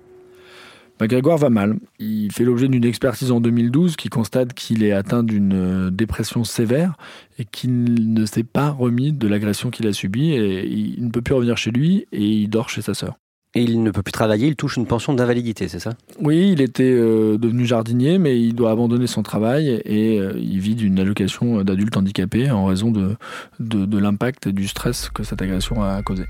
Bah, 1.00 1.08
Grégoire 1.08 1.38
va 1.38 1.50
mal. 1.50 1.78
Il 2.00 2.32
fait 2.32 2.44
l'objet 2.44 2.68
d'une 2.68 2.86
expertise 2.86 3.32
en 3.32 3.42
2012 3.42 3.96
qui 3.96 4.10
constate 4.10 4.54
qu'il 4.54 4.84
est 4.84 4.94
atteint 4.94 5.24
d'une 5.24 5.54
euh, 5.54 5.90
dépression 5.92 6.44
sévère 6.44 6.96
et 7.38 7.46
qu'il 7.46 8.14
ne 8.14 8.25
s'est 8.25 8.44
pas 8.44 8.70
remis 8.70 9.12
de 9.12 9.28
l'agression 9.28 9.72
qu'il 9.72 9.88
a 9.88 9.94
subie 9.94 10.32
et 10.32 10.66
il 10.66 11.06
ne 11.06 11.12
peut 11.12 11.22
plus 11.22 11.34
revenir 11.34 11.58
chez 11.58 11.72
lui 11.72 12.06
et 12.12 12.24
il 12.24 12.50
dort 12.50 12.70
chez 12.70 12.82
sa 12.82 12.94
sœur. 12.94 13.18
Et 13.58 13.64
il 13.64 13.84
ne 13.84 13.92
peut 13.92 14.04
plus 14.04 14.12
travailler, 14.12 14.48
il 14.48 14.58
touche 14.58 14.75
une 14.75 14.86
pension 14.86 15.14
d'invalidité, 15.14 15.70
c'est 15.70 15.80
ça? 15.80 15.94
Oui, 16.22 16.52
il 16.52 16.60
était 16.60 16.84
euh, 16.84 17.38
devenu 17.38 17.66
jardinier, 17.66 18.18
mais 18.18 18.38
il 18.38 18.54
doit 18.54 18.72
abandonner 18.72 19.08
son 19.08 19.24
travail 19.24 19.82
et 19.86 20.20
euh, 20.20 20.34
il 20.36 20.60
vit 20.60 20.75
d'une 20.75 21.00
allocation 21.00 21.64
d'adulte 21.64 21.96
handicapé 21.96 22.52
en 22.52 22.66
raison 22.66 22.92
de, 22.92 23.16
de, 23.62 23.86
de 23.86 23.98
l'impact 23.98 24.48
et 24.48 24.52
du 24.52 24.68
stress 24.68 25.10
que 25.10 25.24
cette 25.24 25.42
agression 25.42 25.82
a 25.82 26.02
causé. 26.04 26.25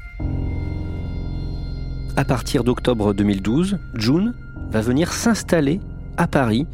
À 2.16 2.26
partir 2.26 2.64
d'octobre 2.64 3.14
2012, 3.14 3.80
June 3.96 4.34
va 4.72 4.82
venir 4.82 5.14
s'installer 5.14 5.80
à 6.18 6.28
Paris 6.28 6.68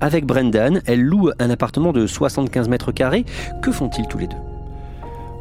avec 0.00 0.26
Brendan. 0.26 0.80
Elle 0.86 1.02
loue 1.02 1.30
un 1.38 1.50
appartement 1.50 1.92
de 1.92 2.06
75 2.06 2.68
mètres 2.68 2.92
carrés. 2.92 3.24
Que 3.62 3.72
font-ils 3.72 4.06
tous 4.06 4.18
les 4.18 4.26
deux? 4.26 4.36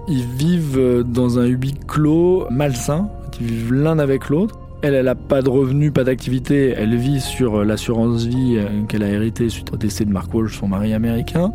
Ils 0.07 0.25
vivent 0.25 1.03
dans 1.05 1.39
un 1.39 1.45
huis 1.45 1.75
clos 1.87 2.47
malsain. 2.49 3.09
Ils 3.39 3.47
vivent 3.47 3.73
l'un 3.73 3.99
avec 3.99 4.29
l'autre. 4.29 4.59
Elle, 4.81 4.93
elle 4.93 5.05
n'a 5.05 5.15
pas 5.15 5.41
de 5.41 5.49
revenus, 5.49 5.91
pas 5.91 6.03
d'activité. 6.03 6.73
Elle 6.77 6.95
vit 6.95 7.19
sur 7.19 7.63
l'assurance 7.65 8.25
vie 8.25 8.59
qu'elle 8.87 9.03
a 9.03 9.09
héritée 9.09 9.49
suite 9.49 9.73
au 9.73 9.77
décès 9.77 10.05
de 10.05 10.11
Mark 10.11 10.33
Walsh, 10.33 10.59
son 10.59 10.67
mari 10.67 10.93
américain. 10.93 11.51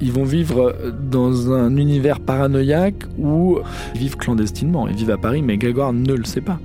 Ils 0.00 0.12
vont 0.12 0.24
vivre 0.24 0.74
dans 1.10 1.52
un 1.52 1.76
univers 1.76 2.20
paranoïaque 2.20 3.04
où 3.18 3.58
ils 3.94 4.00
vivent 4.00 4.16
clandestinement. 4.16 4.86
Ils 4.86 4.96
vivent 4.96 5.10
à 5.10 5.18
Paris, 5.18 5.42
mais 5.42 5.56
Grégoire 5.56 5.92
ne 5.92 6.14
le 6.14 6.24
sait 6.24 6.40
pas. 6.40 6.58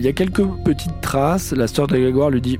Il 0.00 0.06
y 0.06 0.08
a 0.08 0.14
quelques 0.14 0.46
petites 0.64 0.98
traces. 1.02 1.52
La 1.52 1.66
sœur 1.66 1.86
de 1.86 1.94
Grégoire 1.98 2.30
lui 2.30 2.40
dit 2.40 2.58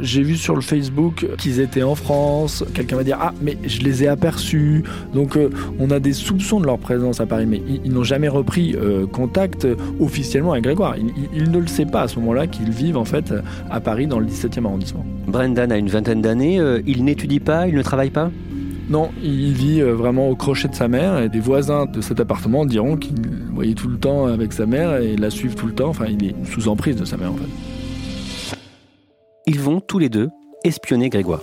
J'ai 0.00 0.24
vu 0.24 0.36
sur 0.36 0.56
le 0.56 0.60
Facebook 0.60 1.24
qu'ils 1.38 1.60
étaient 1.60 1.84
en 1.84 1.94
France. 1.94 2.64
Quelqu'un 2.74 2.96
va 2.96 3.04
dire 3.04 3.16
Ah, 3.20 3.32
mais 3.40 3.56
je 3.62 3.82
les 3.82 4.02
ai 4.02 4.08
aperçus. 4.08 4.82
Donc, 5.14 5.36
euh, 5.36 5.50
on 5.78 5.92
a 5.92 6.00
des 6.00 6.12
soupçons 6.12 6.58
de 6.58 6.66
leur 6.66 6.78
présence 6.78 7.20
à 7.20 7.26
Paris, 7.26 7.46
mais 7.46 7.62
ils, 7.84 7.92
n'ont 7.92 8.02
jamais 8.02 8.26
repris 8.26 8.74
euh, 8.74 9.06
contact 9.06 9.68
officiellement 10.00 10.50
avec 10.50 10.64
Grégoire. 10.64 10.96
Il, 11.32 11.52
ne 11.52 11.58
le 11.60 11.68
sait 11.68 11.86
pas 11.86 12.02
à 12.02 12.08
ce 12.08 12.18
moment-là 12.18 12.48
qu'ils 12.48 12.70
vivent 12.70 12.96
en 12.96 13.04
fait 13.04 13.32
à 13.70 13.78
Paris 13.78 14.08
dans 14.08 14.18
le 14.18 14.26
17e 14.26 14.64
arrondissement. 14.64 15.06
Brendan 15.28 15.70
a 15.70 15.78
une 15.78 15.88
vingtaine 15.88 16.22
d'années. 16.22 16.58
Euh, 16.58 16.82
il 16.88 17.04
n'étudie 17.04 17.38
pas, 17.38 17.68
il 17.68 17.76
ne 17.76 17.82
travaille 17.82 18.10
pas? 18.10 18.32
Non, 18.90 19.10
il 19.22 19.52
vit 19.52 19.80
euh, 19.80 19.92
vraiment 19.92 20.28
au 20.28 20.36
crochet 20.36 20.68
de 20.68 20.74
sa 20.74 20.88
mère 20.88 21.18
et 21.20 21.28
des 21.28 21.40
voisins 21.40 21.86
de 21.86 22.00
cet 22.00 22.18
appartement 22.18 22.66
diront 22.66 22.96
qu'il 22.96 23.14
voyait 23.52 23.74
tout 23.74 23.88
le 23.88 23.98
temps 23.98 24.26
avec 24.26 24.52
sa 24.52 24.66
mère 24.66 24.96
et 24.96 25.16
la 25.16 25.30
suivent 25.30 25.54
tout 25.54 25.66
le 25.66 25.74
temps. 25.74 25.88
Enfin, 25.88 26.06
il 26.08 26.24
est 26.24 26.34
sous 26.44 26.68
emprise 26.68 26.96
de 26.96 27.04
sa 27.04 27.16
mère 27.16 27.32
en 27.32 27.36
fait. 27.36 28.56
Ils 29.46 29.60
vont 29.60 29.80
tous 29.80 29.98
les 29.98 30.08
deux 30.08 30.28
espionner 30.64 31.08
Grégoire 31.08 31.40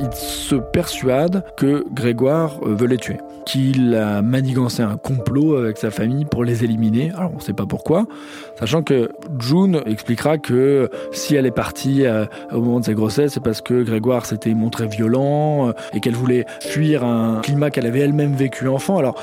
il 0.00 0.12
se 0.14 0.56
persuade 0.56 1.44
que 1.56 1.84
Grégoire 1.92 2.58
euh, 2.62 2.74
veut 2.74 2.86
les 2.86 2.96
tuer, 2.96 3.18
qu'il 3.46 3.94
a 3.94 4.22
manigancé 4.22 4.82
un 4.82 4.96
complot 4.96 5.56
avec 5.56 5.78
sa 5.78 5.90
famille 5.90 6.24
pour 6.24 6.44
les 6.44 6.64
éliminer. 6.64 7.12
Alors 7.16 7.32
on 7.32 7.36
ne 7.36 7.42
sait 7.42 7.52
pas 7.52 7.66
pourquoi, 7.66 8.06
sachant 8.58 8.82
que 8.82 9.10
June 9.38 9.82
expliquera 9.86 10.38
que 10.38 10.90
si 11.12 11.34
elle 11.34 11.46
est 11.46 11.50
partie 11.50 12.06
euh, 12.06 12.26
au 12.52 12.60
moment 12.60 12.80
de 12.80 12.84
sa 12.84 12.94
grossesse, 12.94 13.34
c'est 13.34 13.42
parce 13.42 13.60
que 13.60 13.82
Grégoire 13.82 14.26
s'était 14.26 14.54
montré 14.54 14.86
violent 14.86 15.68
euh, 15.68 15.72
et 15.94 16.00
qu'elle 16.00 16.14
voulait 16.14 16.46
fuir 16.60 17.04
un 17.04 17.40
climat 17.42 17.70
qu'elle 17.70 17.86
avait 17.86 18.00
elle-même 18.00 18.34
vécu 18.34 18.68
enfant. 18.68 18.98
Alors 18.98 19.16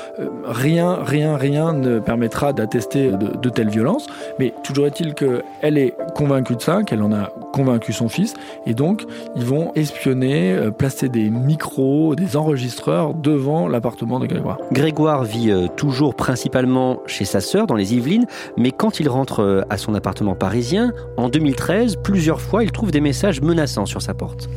rien, 0.44 0.98
rien, 1.02 1.36
rien 1.36 1.72
ne 1.72 1.98
permettra 1.98 2.52
d'attester 2.52 3.10
de, 3.10 3.36
de 3.36 3.48
telles 3.48 3.70
violences, 3.70 4.06
mais 4.38 4.54
toujours 4.64 4.86
est-il 4.86 5.14
qu'elle 5.14 5.78
est 5.78 5.94
convaincue 6.14 6.56
de 6.56 6.62
ça, 6.62 6.82
qu'elle 6.82 7.02
en 7.02 7.12
a 7.12 7.30
convaincu 7.52 7.92
son 7.92 8.08
fils, 8.08 8.34
et 8.66 8.74
donc 8.74 9.04
ils 9.36 9.44
vont 9.44 9.72
espionner 9.74 10.54
euh, 10.54 10.70
placer 10.70 11.08
des 11.08 11.30
micros, 11.30 12.14
des 12.14 12.36
enregistreurs 12.36 13.14
devant 13.14 13.68
l'appartement 13.68 14.07
Grégoire. 14.16 14.58
Grégoire 14.72 15.24
vit 15.24 15.50
euh, 15.50 15.66
toujours 15.68 16.14
principalement 16.14 17.00
chez 17.06 17.24
sa 17.24 17.40
sœur 17.40 17.66
dans 17.66 17.74
les 17.74 17.94
Yvelines, 17.94 18.26
mais 18.56 18.70
quand 18.72 19.00
il 19.00 19.08
rentre 19.08 19.40
euh, 19.40 19.62
à 19.68 19.76
son 19.76 19.94
appartement 19.94 20.34
parisien, 20.34 20.92
en 21.16 21.28
2013, 21.28 21.96
plusieurs 22.02 22.40
fois, 22.40 22.64
il 22.64 22.72
trouve 22.72 22.90
des 22.90 23.00
messages 23.00 23.42
menaçants 23.42 23.86
sur 23.86 24.00
sa 24.00 24.14
porte. 24.14 24.48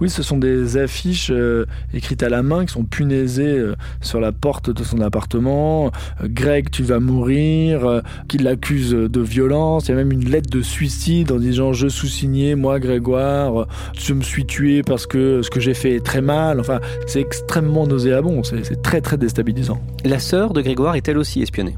Oui, 0.00 0.10
ce 0.10 0.22
sont 0.22 0.36
des 0.36 0.76
affiches 0.76 1.30
euh, 1.30 1.64
écrites 1.94 2.22
à 2.22 2.28
la 2.28 2.42
main 2.42 2.66
qui 2.66 2.72
sont 2.72 2.84
punaisées 2.84 3.58
euh, 3.58 3.76
sur 4.02 4.20
la 4.20 4.30
porte 4.30 4.68
de 4.68 4.84
son 4.84 5.00
appartement. 5.00 5.90
Euh, 6.22 6.28
Greg, 6.28 6.70
tu 6.70 6.82
vas 6.82 7.00
mourir, 7.00 8.02
qui 8.28 8.36
l'accuse 8.38 8.90
de 8.90 9.20
violence. 9.20 9.86
Il 9.86 9.92
y 9.92 9.94
a 9.94 9.96
même 9.96 10.12
une 10.12 10.28
lettre 10.28 10.50
de 10.50 10.60
suicide 10.60 11.32
en 11.32 11.38
disant 11.38 11.72
je 11.72 11.88
sous-signé, 11.88 12.54
moi 12.56 12.78
Grégoire, 12.78 13.66
je 13.98 14.12
me 14.12 14.22
suis 14.22 14.44
tué 14.44 14.82
parce 14.82 15.06
que 15.06 15.40
ce 15.42 15.50
que 15.50 15.60
j'ai 15.60 15.74
fait 15.74 15.94
est 15.94 16.04
très 16.04 16.20
mal. 16.20 16.60
Enfin, 16.60 16.80
c'est 17.06 17.20
extrêmement 17.20 17.86
nauséabond, 17.86 18.42
c'est 18.42 18.82
très 18.82 19.00
très 19.00 19.16
déstabilisant. 19.16 19.80
La 20.04 20.18
sœur 20.18 20.52
de 20.52 20.60
Grégoire 20.60 20.94
est 20.96 21.08
elle 21.08 21.18
aussi 21.18 21.40
espionnée? 21.40 21.76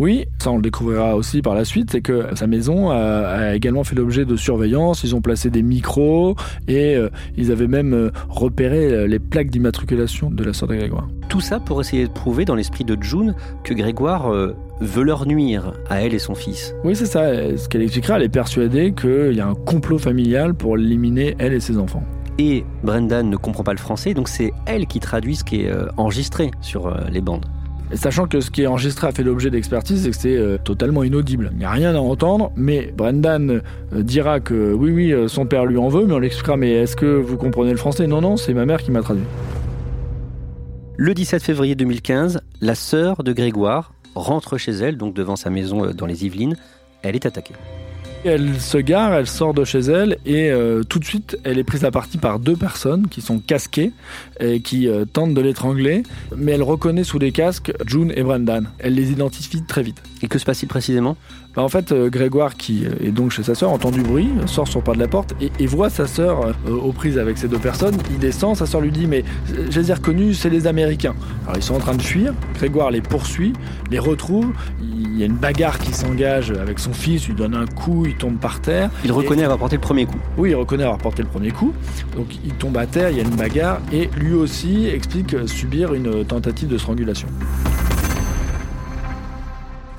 Oui, 0.00 0.24
ça 0.38 0.50
on 0.50 0.56
le 0.56 0.62
découvrira 0.62 1.14
aussi 1.14 1.42
par 1.42 1.54
la 1.54 1.66
suite, 1.66 1.90
c'est 1.92 2.00
que 2.00 2.34
sa 2.34 2.46
maison 2.46 2.90
a, 2.90 3.54
également 3.54 3.84
fait 3.84 3.94
l'objet 3.94 4.24
de 4.24 4.34
surveillance, 4.34 5.04
ils 5.04 5.14
ont 5.14 5.20
placé 5.20 5.50
des 5.50 5.60
micros 5.60 6.36
et 6.68 6.96
euh, 6.96 7.10
ils 7.36 7.52
avaient 7.52 7.66
même 7.66 7.92
euh, 7.92 8.10
repéré 8.30 8.86
euh, 8.86 9.06
les 9.06 9.18
plaques 9.18 9.50
d'immatriculation 9.50 10.30
de 10.30 10.42
la 10.42 10.54
sœur 10.54 10.70
de 10.70 10.76
Grégoire. 10.76 11.06
Tout 11.28 11.42
ça 11.42 11.60
pour 11.60 11.82
essayer 11.82 12.06
de 12.06 12.12
prouver 12.12 12.46
dans 12.46 12.54
l'esprit 12.54 12.84
de 12.84 12.96
June 12.98 13.34
que 13.62 13.74
Grégoire 13.74 14.32
veut 14.80 15.02
leur 15.04 15.26
nuire 15.26 15.74
à 15.90 16.02
elle 16.02 16.14
et 16.14 16.18
son 16.18 16.34
fils. 16.34 16.74
Oui, 16.82 16.96
c'est 16.96 17.06
ça. 17.06 17.56
Ce 17.56 17.68
qu'elle 17.68 17.82
expliquera, 17.82 18.16
elle 18.16 18.24
est 18.24 18.30
persuadée 18.30 18.94
qu'il 18.94 19.34
y 19.34 19.40
a 19.40 19.46
un 19.46 19.54
complot 19.54 19.98
familial 19.98 20.54
pour 20.54 20.78
éliminer 20.78 21.36
elle 21.38 21.52
et 21.52 21.60
ses 21.60 21.76
enfants. 21.76 22.02
Et 22.38 22.64
Brendan 22.82 23.28
ne 23.28 23.36
comprend 23.36 23.62
pas 23.62 23.74
le 23.74 23.78
français, 23.78 24.14
donc 24.14 24.28
c'est 24.28 24.52
elle 24.66 24.86
qui 24.86 24.98
traduit 24.98 25.36
ce 25.36 25.44
qui 25.44 25.60
est 25.60 25.72
enregistré 25.98 26.50
sur 26.62 26.92
les 27.10 27.20
bandes. 27.20 27.46
Sachant 27.94 28.26
que 28.26 28.40
ce 28.40 28.50
qui 28.50 28.62
est 28.62 28.66
enregistré 28.66 29.08
a 29.08 29.12
fait 29.12 29.24
l'objet 29.24 29.50
d'expertise 29.50 30.06
et 30.06 30.10
que 30.10 30.16
c'est 30.16 30.36
euh, 30.36 30.58
totalement 30.58 31.02
inaudible. 31.02 31.50
Il 31.52 31.58
n'y 31.58 31.64
a 31.64 31.70
rien 31.70 31.94
à 31.94 31.98
entendre, 31.98 32.52
mais 32.54 32.92
Brendan 32.96 33.50
euh, 33.50 34.02
dira 34.02 34.38
que 34.38 34.72
oui, 34.72 34.92
oui, 34.92 35.12
euh, 35.12 35.26
son 35.26 35.44
père 35.44 35.66
lui 35.66 35.76
en 35.76 35.88
veut, 35.88 36.06
mais 36.06 36.14
on 36.14 36.20
l'expliquera, 36.20 36.56
mais 36.56 36.70
est-ce 36.70 36.94
que 36.94 37.06
vous 37.06 37.36
comprenez 37.36 37.72
le 37.72 37.76
français? 37.76 38.06
Non, 38.06 38.20
non, 38.20 38.36
c'est 38.36 38.54
ma 38.54 38.64
mère 38.64 38.82
qui 38.82 38.92
m'a 38.92 39.02
traduit. 39.02 39.24
Le 40.96 41.14
17 41.14 41.42
février 41.42 41.74
2015, 41.74 42.40
la 42.60 42.74
sœur 42.74 43.24
de 43.24 43.32
Grégoire 43.32 43.92
rentre 44.14 44.56
chez 44.56 44.72
elle, 44.72 44.96
donc 44.96 45.14
devant 45.14 45.36
sa 45.36 45.50
maison 45.50 45.90
dans 45.92 46.06
les 46.06 46.24
Yvelines. 46.24 46.56
Elle 47.02 47.16
est 47.16 47.26
attaquée. 47.26 47.54
Elle 48.22 48.60
se 48.60 48.76
gare, 48.76 49.14
elle 49.14 49.26
sort 49.26 49.54
de 49.54 49.64
chez 49.64 49.78
elle 49.78 50.18
et 50.26 50.50
euh, 50.50 50.82
tout 50.82 50.98
de 50.98 51.06
suite 51.06 51.38
elle 51.42 51.58
est 51.58 51.64
prise 51.64 51.86
à 51.86 51.90
partie 51.90 52.18
par 52.18 52.38
deux 52.38 52.54
personnes 52.54 53.08
qui 53.08 53.22
sont 53.22 53.38
casquées 53.38 53.92
et 54.40 54.60
qui 54.60 54.88
euh, 54.88 55.06
tentent 55.06 55.32
de 55.32 55.40
l'étrangler, 55.40 56.02
mais 56.36 56.52
elle 56.52 56.62
reconnaît 56.62 57.04
sous 57.04 57.18
les 57.18 57.32
casques 57.32 57.72
June 57.86 58.12
et 58.14 58.22
Brendan. 58.22 58.68
Elle 58.78 58.94
les 58.94 59.10
identifie 59.10 59.62
très 59.62 59.82
vite. 59.82 60.02
Et 60.22 60.28
que 60.28 60.38
se 60.38 60.44
passe-t-il 60.44 60.68
précisément? 60.68 61.16
Bah, 61.54 61.62
en 61.62 61.68
fait, 61.68 61.90
euh, 61.90 62.08
Grégoire, 62.10 62.54
qui 62.54 62.86
euh, 62.86 63.08
est 63.08 63.10
donc 63.10 63.32
chez 63.32 63.42
sa 63.42 63.54
sœur, 63.54 63.70
entend 63.70 63.90
du 63.90 64.02
bruit, 64.02 64.30
sort 64.46 64.68
sur 64.68 64.80
le 64.80 64.84
pas 64.84 64.94
de 64.94 65.00
la 65.00 65.08
porte 65.08 65.34
et, 65.40 65.66
voit 65.66 65.90
sa 65.90 66.06
sœur 66.06 66.46
euh, 66.46 66.70
aux 66.70 66.92
prises 66.92 67.18
avec 67.18 67.38
ces 67.38 67.48
deux 67.48 67.58
personnes. 67.58 67.96
Il 68.10 68.18
descend, 68.18 68.56
sa 68.56 68.66
sœur 68.66 68.80
lui 68.80 68.92
dit 68.92 69.06
Mais 69.06 69.24
je 69.48 69.80
les 69.80 69.90
ai 69.90 69.94
reconnus, 69.94 70.38
c'est 70.38 70.50
les 70.50 70.66
Américains. 70.66 71.14
Alors 71.44 71.56
ils 71.56 71.62
sont 71.62 71.74
en 71.74 71.80
train 71.80 71.94
de 71.94 72.02
fuir. 72.02 72.34
Grégoire 72.54 72.90
les 72.90 73.00
poursuit, 73.00 73.52
les 73.90 73.98
retrouve. 73.98 74.52
Il 74.80 75.18
y 75.18 75.22
a 75.24 75.26
une 75.26 75.36
bagarre 75.36 75.78
qui 75.78 75.92
s'engage 75.92 76.52
avec 76.52 76.78
son 76.78 76.92
fils, 76.92 77.24
il 77.24 77.30
lui 77.30 77.34
donne 77.34 77.54
un 77.54 77.66
coup, 77.66 78.06
il 78.06 78.14
tombe 78.14 78.38
par 78.38 78.60
terre. 78.60 78.90
Il 79.04 79.12
reconnaît 79.12 79.42
avoir 79.42 79.58
porté 79.58 79.76
le 79.76 79.82
premier 79.82 80.06
coup. 80.06 80.18
Oui, 80.38 80.50
il 80.50 80.54
reconnaît 80.54 80.84
avoir 80.84 80.98
porté 80.98 81.22
le 81.22 81.28
premier 81.28 81.50
coup. 81.50 81.72
Donc 82.16 82.28
il 82.44 82.52
tombe 82.54 82.76
à 82.76 82.86
terre, 82.86 83.10
il 83.10 83.16
y 83.16 83.20
a 83.20 83.24
une 83.24 83.36
bagarre 83.36 83.80
et 83.92 84.08
lui 84.16 84.34
aussi 84.34 84.86
explique 84.86 85.36
subir 85.48 85.94
une 85.94 86.24
tentative 86.24 86.68
de 86.68 86.78
strangulation 86.78 87.28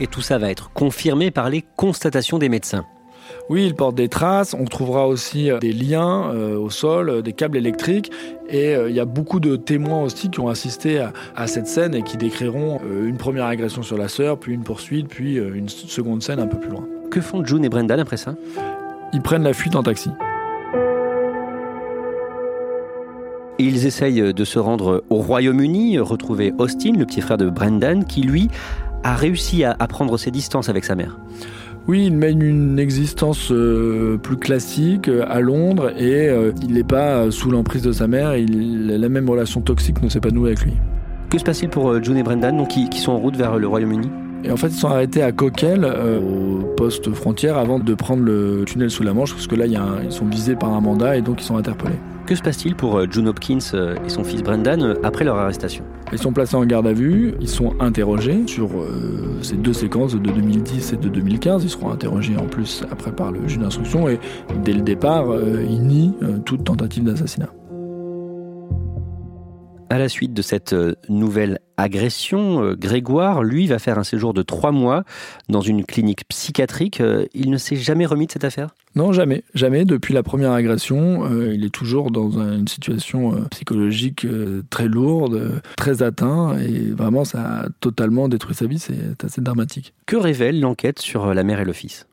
et 0.01 0.08
tout 0.08 0.22
ça 0.22 0.38
va 0.39 0.50
être 0.50 0.72
confirmé 0.74 1.31
par 1.31 1.50
les 1.50 1.63
constatations 1.77 2.39
des 2.39 2.50
médecins. 2.50 2.86
Oui, 3.50 3.65
il 3.65 3.75
porte 3.75 3.96
des 3.96 4.10
traces. 4.10 4.53
On 4.53 4.65
trouvera 4.65 5.08
aussi 5.08 5.50
euh, 5.50 5.60
des 5.60 5.72
liens 5.72 6.31
euh, 6.34 6.58
au 6.58 6.70
sol, 6.70 7.10
euh, 7.10 7.22
des 7.22 7.34
câbles 7.34 7.58
électriques. 7.58 8.12
Et 8.50 8.74
il 8.74 8.93
y 8.93 9.00
a 9.00 9.05
beaucoup 9.05 9.39
de 9.39 9.55
témoins 9.55 10.03
aussi 10.03 10.29
qui 10.29 10.41
ont 10.41 10.50
assisté 10.50 11.00
à, 11.36 11.48
cette 11.48 11.67
scène 11.67 11.96
et 11.96 12.01
qui 12.01 12.17
décriront 12.17 12.81
une 12.84 13.15
première 13.15 13.46
agression 13.46 13.81
sur 13.81 13.98
la 13.98 14.10
sœur, 14.10 14.38
puis 14.38 14.53
une 14.53 14.63
poursuite, 14.63 15.08
puis 15.08 15.36
une 15.38 15.70
seconde 15.70 16.22
scène 16.22 16.41
un 16.41 16.48
peu 16.48 16.60
plus 16.60 16.70
loin. 16.70 16.86
Que 17.10 17.22
font 17.22 17.46
June 17.46 17.63
et 17.63 17.70
Brendan 17.70 17.98
après 17.98 18.17
ça? 18.17 18.36
Ils 19.13 19.22
prennent 19.22 19.43
la 19.43 19.53
fuite 19.53 19.77
en 19.77 19.84
taxi. 19.84 20.10
Ils 23.58 23.86
essayent 23.86 24.34
de 24.34 24.43
se 24.43 24.60
rendre 24.60 25.05
au 25.10 25.20
Royaume-Uni, 25.20 25.98
retrouver 26.00 26.53
Austin, 26.58 26.91
le 26.98 27.05
petit 27.05 27.22
frère 27.22 27.38
de 27.38 27.50
Brendan, 27.50 28.03
qui 28.03 28.22
lui 28.22 28.50
a 29.03 29.15
réussi 29.15 29.63
à, 29.63 29.75
prendre 29.88 30.17
ses 30.17 30.31
distances 30.31 30.70
avec 30.70 30.86
sa 30.86 30.96
mère. 30.96 31.17
Oui, 31.88 32.05
il 32.05 32.15
mène 32.15 32.43
une 32.43 32.77
existence 32.77 33.51
euh, 33.51 34.17
plus 34.17 34.38
classique 34.38 35.08
euh, 35.08 35.25
à 35.27 35.39
Londres 35.39 35.91
et 35.98 36.29
euh, 36.29 36.51
il 36.62 36.74
n'est 36.74 36.84
pas 36.84 37.31
sous 37.31 37.50
l'emprise 37.50 37.81
de 37.81 37.91
sa 37.91 38.08
mère. 38.08 38.36
Il 38.36 38.91
a 38.93 38.98
la 39.00 39.10
même 39.10 39.27
relation 39.27 39.62
toxique 39.62 40.01
ne 40.03 40.10
s'est 40.10 40.20
pas 40.20 40.29
nouée 40.29 40.50
avec 40.50 40.62
lui. 40.62 40.74
Que 41.29 41.39
se 41.39 41.43
passe-t-il 41.43 41.70
pour 41.70 42.01
June 42.03 42.17
et 42.17 42.24
Brendan 42.24 42.55
donc, 42.55 42.67
qui, 42.67 43.00
sont 43.00 43.13
en 43.13 43.17
route 43.17 43.36
vers 43.36 43.58
le 43.58 43.67
Royaume-Uni? 43.67 44.10
Et 44.43 44.51
en 44.51 44.58
fait, 44.58 44.67
ils 44.67 44.75
sont 44.75 44.89
arrêtés 44.89 45.24
à 45.24 45.31
Coquel, 45.31 45.86
au 45.86 46.65
poste 46.75 47.13
frontière, 47.13 47.57
avant 47.57 47.79
de 47.79 47.94
prendre 47.94 48.24
le 48.24 48.64
tunnel 48.66 48.90
sous 48.90 49.03
la 49.03 49.14
Manche, 49.14 49.33
parce 49.33 49.48
que 49.48 49.55
là, 49.55 49.66
ils 49.66 50.11
sont 50.11 50.25
visés 50.25 50.55
par 50.55 50.74
un 50.74 50.81
mandat 50.81 51.16
et 51.16 51.22
donc 51.22 51.42
ils 51.42 51.46
sont 51.46 51.57
interpellés. 51.57 52.00
Que 52.25 52.35
se 52.35 52.42
passe-t-il 52.42 52.75
pour 52.75 53.09
June 53.09 53.27
Hopkins 53.27 53.59
et 54.05 54.09
son 54.09 54.24
fils 54.24 54.42
Brendan 54.42 54.96
après 55.03 55.25
leur 55.25 55.37
arrestation? 55.37 55.83
Ils 56.13 56.19
sont 56.19 56.33
placés 56.33 56.55
en 56.55 56.65
garde 56.65 56.87
à 56.87 56.93
vue, 56.93 57.33
ils 57.39 57.47
sont 57.47 57.74
interrogés 57.79 58.43
sur 58.45 58.69
ces 59.41 59.55
deux 59.55 59.74
séquences 59.74 60.13
de 60.13 60.19
2010 60.19 60.93
et 60.93 60.97
de 60.97 61.07
2015. 61.07 61.63
Ils 61.63 61.69
seront 61.69 61.89
interrogés 61.89 62.35
en 62.35 62.47
plus 62.47 62.83
après 62.91 63.11
par 63.11 63.31
le 63.31 63.47
juge 63.47 63.59
d'instruction 63.59 64.09
et 64.09 64.19
dès 64.63 64.74
le 64.74 64.81
départ, 64.81 65.25
ils 65.69 65.81
nient 65.81 66.13
toute 66.45 66.65
tentative 66.65 67.05
d'assassinat. 67.05 67.50
À 69.92 69.98
la 69.98 70.08
suite 70.08 70.34
de 70.34 70.42
cette 70.42 70.72
euh, 70.72 70.96
nouvelle 71.10 71.60
agression, 71.75 72.64
euh, 72.64 72.75
Grégoire, 72.77 73.44
lui, 73.44 73.68
va 73.68 73.77
faire 73.77 74.00
un 74.00 74.06
séjour 74.06 74.34
de 74.34 74.42
trois 74.42 74.72
mois 74.72 75.04
dans 75.50 75.60
une 75.60 75.84
clinique 75.84 76.25
psychiatrique. 76.30 77.01
Euh, 77.01 77.25
il 77.34 77.50
ne 77.50 77.58
s'est 77.58 77.75
jamais 77.75 78.06
remis 78.06 78.25
de 78.25 78.32
cette 78.32 78.46
affaire? 78.46 78.70
Non, 78.96 79.12
jamais. 79.12 79.44
Jamais. 79.54 79.84
Depuis 79.84 80.14
la 80.14 80.24
première 80.24 80.54
agression, 80.54 81.30
il 81.51 81.66
est 81.66 81.74
toujours 81.74 82.10
dans 82.10 82.40
une 82.40 82.70
situation 82.70 83.44
psychologique 83.51 84.25
très 84.70 84.88
lourde, 84.88 85.62
très 85.75 86.04
atteint, 86.04 86.58
et 86.58 86.92
vraiment, 86.92 87.25
ça 87.25 87.42
a 87.42 87.66
totalement 87.82 88.30
détruit 88.30 88.56
sa 88.56 88.68
vie. 88.68 88.80
C'est 88.80 89.24
assez 89.25 89.42
dramatique. 89.42 89.94
Que 90.06 90.16
révèle 90.16 90.62
l'enquête 90.62 91.00
sur 91.00 91.34
la 91.34 91.44
mère 91.44 91.60
et 91.60 91.66
le 91.66 91.74
fils? 91.74 92.06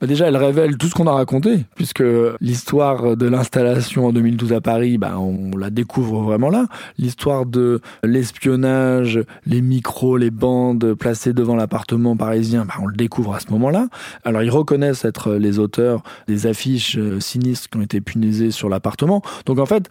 Bah, 0.00 0.06
déjà, 0.06 0.26
elle 0.26 0.36
révèle 0.36 0.76
tout 0.76 0.88
ce 0.88 0.94
qu'on 0.94 1.06
a 1.06 1.12
raconté, 1.12 1.64
puisque 1.76 2.02
l'histoire 2.40 3.16
de 3.16 3.26
l'installation 3.26 4.06
en 4.06 4.12
2012 4.12 4.52
à 4.52 4.60
Paris, 4.60 4.98
bah, 4.98 5.18
on 5.18 5.56
la 5.56 5.70
découvre 5.70 6.22
vraiment 6.22 6.50
là. 6.50 6.66
L'histoire 6.98 7.46
de 7.46 7.80
l'espionnage, 8.02 9.20
les 9.46 9.60
micros, 9.60 10.16
les 10.16 10.30
bandes 10.30 10.94
placées 10.94 11.32
devant 11.32 11.56
l'appartement 11.56 12.16
parisien, 12.16 12.64
bah, 12.64 12.74
on 12.82 12.86
le 12.86 12.96
découvre 12.96 13.34
à 13.34 13.40
ce 13.40 13.50
moment-là. 13.50 13.88
Alors, 14.24 14.42
ils 14.42 14.50
reconnaissent 14.50 15.04
être 15.04 15.34
les 15.34 15.58
auteurs 15.58 16.02
des 16.26 16.46
affiches 16.46 16.96
euh, 16.98 17.20
sinistres 17.20 17.70
qui 17.70 17.78
ont 17.78 17.82
été 17.82 18.00
punaisées 18.00 18.50
sur 18.50 18.68
l'appartement. 18.68 19.22
Donc, 19.46 19.58
en 19.58 19.66
fait, 19.66 19.88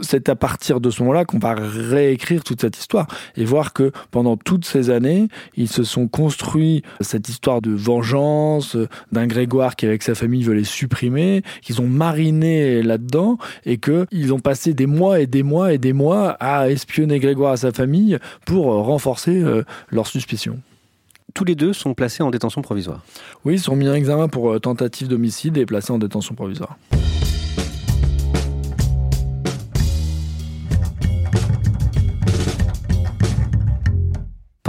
c'est 0.00 0.28
à 0.28 0.36
partir 0.36 0.80
de 0.80 0.90
ce 0.90 1.02
moment-là 1.02 1.24
qu'on 1.24 1.38
va 1.38 1.54
réécrire 1.54 2.44
toute 2.44 2.60
cette 2.60 2.78
histoire 2.78 3.06
et 3.36 3.44
voir 3.44 3.72
que 3.72 3.92
pendant 4.10 4.36
toutes 4.36 4.64
ces 4.64 4.90
années, 4.90 5.28
ils 5.56 5.68
se 5.68 5.84
sont 5.84 6.08
construits 6.08 6.82
cette 7.00 7.28
histoire 7.28 7.60
de 7.60 7.70
vengeance, 7.70 8.76
d'un 9.12 9.26
Grégoire 9.26 9.76
qui 9.76 9.86
avec 9.86 10.02
sa 10.02 10.14
famille 10.14 10.42
veut 10.42 10.54
les 10.54 10.64
supprimer, 10.64 11.42
qu'ils 11.62 11.80
ont 11.80 11.88
mariné 11.88 12.82
là-dedans 12.82 13.38
et 13.64 13.78
qu'ils 13.78 14.32
ont 14.32 14.40
passé 14.40 14.74
des 14.74 14.86
mois 14.86 15.20
et 15.20 15.26
des 15.26 15.42
mois 15.42 15.72
et 15.72 15.78
des 15.78 15.92
mois 15.92 16.30
à 16.40 16.68
espionner 16.70 17.18
Grégoire 17.18 17.52
à 17.52 17.56
sa 17.56 17.72
famille 17.72 18.18
pour 18.46 18.66
renforcer 18.66 19.42
euh, 19.42 19.64
leurs 19.90 20.06
suspicions 20.06 20.60
tous 21.34 21.44
les 21.44 21.54
deux 21.54 21.72
sont 21.72 21.94
placés 21.94 22.24
en 22.24 22.30
détention 22.30 22.60
provisoire. 22.62 23.04
Oui, 23.44 23.54
ils 23.54 23.60
sont 23.60 23.76
mis 23.76 23.88
en 23.88 23.94
examen 23.94 24.28
pour 24.28 24.50
euh, 24.50 24.58
tentative 24.58 25.08
d'homicide 25.08 25.56
et 25.58 25.66
placés 25.66 25.92
en 25.92 25.98
détention 25.98 26.34
provisoire. 26.34 26.76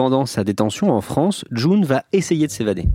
Pendant 0.02 0.26
sa 0.26 0.44
détention 0.44 0.90
en 0.90 1.00
France, 1.00 1.46
June 1.52 1.86
va 1.86 2.06
essayer 2.12 2.48
de 2.48 2.52
s'évader. 2.52 2.88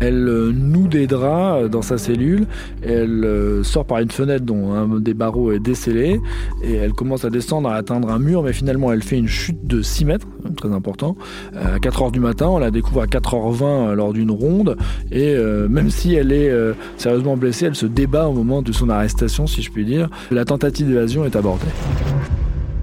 Elle 0.00 0.26
euh, 0.26 0.50
noue 0.50 0.88
des 0.88 1.06
draps 1.06 1.62
euh, 1.62 1.68
dans 1.68 1.80
sa 1.80 1.96
cellule, 1.96 2.48
elle 2.82 3.24
euh, 3.24 3.62
sort 3.62 3.84
par 3.84 3.98
une 3.98 4.10
fenêtre 4.10 4.44
dont 4.44 4.72
un 4.72 4.98
des 4.98 5.14
barreaux 5.14 5.52
est 5.52 5.60
décellé, 5.60 6.20
et 6.60 6.74
elle 6.74 6.92
commence 6.92 7.24
à 7.24 7.30
descendre, 7.30 7.68
à 7.68 7.76
atteindre 7.76 8.10
un 8.10 8.18
mur, 8.18 8.42
mais 8.42 8.52
finalement 8.52 8.92
elle 8.92 9.04
fait 9.04 9.16
une 9.16 9.28
chute 9.28 9.64
de 9.64 9.80
6 9.80 10.06
mètres, 10.06 10.26
très 10.56 10.72
important. 10.72 11.16
À 11.54 11.78
4h 11.78 12.10
du 12.10 12.18
matin, 12.18 12.48
on 12.48 12.58
la 12.58 12.72
découvre 12.72 13.02
à 13.02 13.06
4h20 13.06 13.92
lors 13.92 14.12
d'une 14.12 14.32
ronde, 14.32 14.76
et 15.12 15.36
même 15.68 15.90
si 15.90 16.14
elle 16.16 16.32
est 16.32 16.52
sérieusement 16.96 17.36
blessée, 17.36 17.66
elle 17.66 17.76
se 17.76 17.86
débat 17.86 18.26
au 18.26 18.32
moment 18.32 18.60
de 18.60 18.72
son 18.72 18.88
arrestation, 18.88 19.46
si 19.46 19.62
je 19.62 19.70
puis 19.70 19.84
dire. 19.84 20.10
La 20.32 20.44
tentative 20.44 20.88
d'évasion 20.88 21.24
est 21.24 21.36
abordée. 21.36 21.68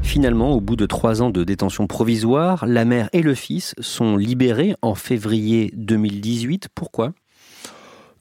Finalement, 0.05 0.53
au 0.53 0.61
bout 0.61 0.77
de 0.77 0.85
trois 0.85 1.21
ans 1.21 1.29
de 1.29 1.43
détention 1.43 1.87
provisoire, 1.87 2.65
la 2.67 2.85
mère 2.85 3.09
et 3.11 3.21
le 3.21 3.33
fils 3.33 3.75
sont 3.79 4.15
libérés 4.15 4.75
en 4.81 4.95
février 4.95 5.73
2018. 5.75 6.69
Pourquoi? 6.73 7.11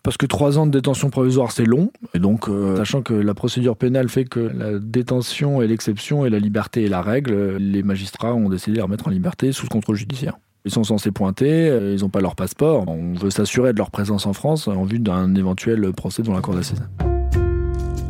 Parce 0.03 0.17
que 0.17 0.27
trois 0.27 0.59
ans 0.59 0.67
de 0.67 0.73
détention 0.73 1.11
provisoire, 1.11 1.53
c'est 1.53 1.67
long. 1.67 1.93
Et 2.15 2.19
donc, 2.19 2.49
euh, 2.49 2.77
sachant 2.79 3.03
que 3.03 3.15
la 3.15 3.33
procédure 3.35 3.77
pénale 3.77 4.09
fait 4.09 4.25
que 4.25 4.41
la 4.41 4.79
détention 4.81 5.63
est 5.63 5.69
l'exception 5.69 6.27
et 6.27 6.31
la 6.31 6.41
liberté 6.41 6.85
est 6.85 6.89
la 6.89 7.01
règle, 7.01 7.59
les 7.59 7.83
magistrats 7.85 8.35
ont 8.35 8.49
décidé 8.49 8.73
de 8.73 8.77
les 8.79 8.83
remettre 8.83 9.07
en 9.07 9.11
liberté 9.11 9.53
sous 9.53 9.69
contrôle 9.69 9.97
judiciaire. 9.97 10.39
Ils 10.65 10.73
sont 10.73 10.85
censés 10.85 11.13
pointer, 11.13 11.69
euh, 11.69 11.95
ils 11.95 12.01
n'ont 12.01 12.11
pas 12.11 12.23
leur 12.23 12.35
passeport. 12.35 12.89
On 12.89 13.13
veut 13.13 13.31
s'assurer 13.31 13.73
de 13.73 13.79
leur 13.79 13.91
présence 13.91 14.27
en 14.27 14.33
France 14.33 14.67
en 14.67 14.85
vue 14.85 14.99
d'un 14.99 15.35
éventuel 15.37 15.93
procès 15.93 16.23
devant 16.23 16.35
la 16.35 16.41
cour 16.41 16.55
d'assises. 16.55 16.83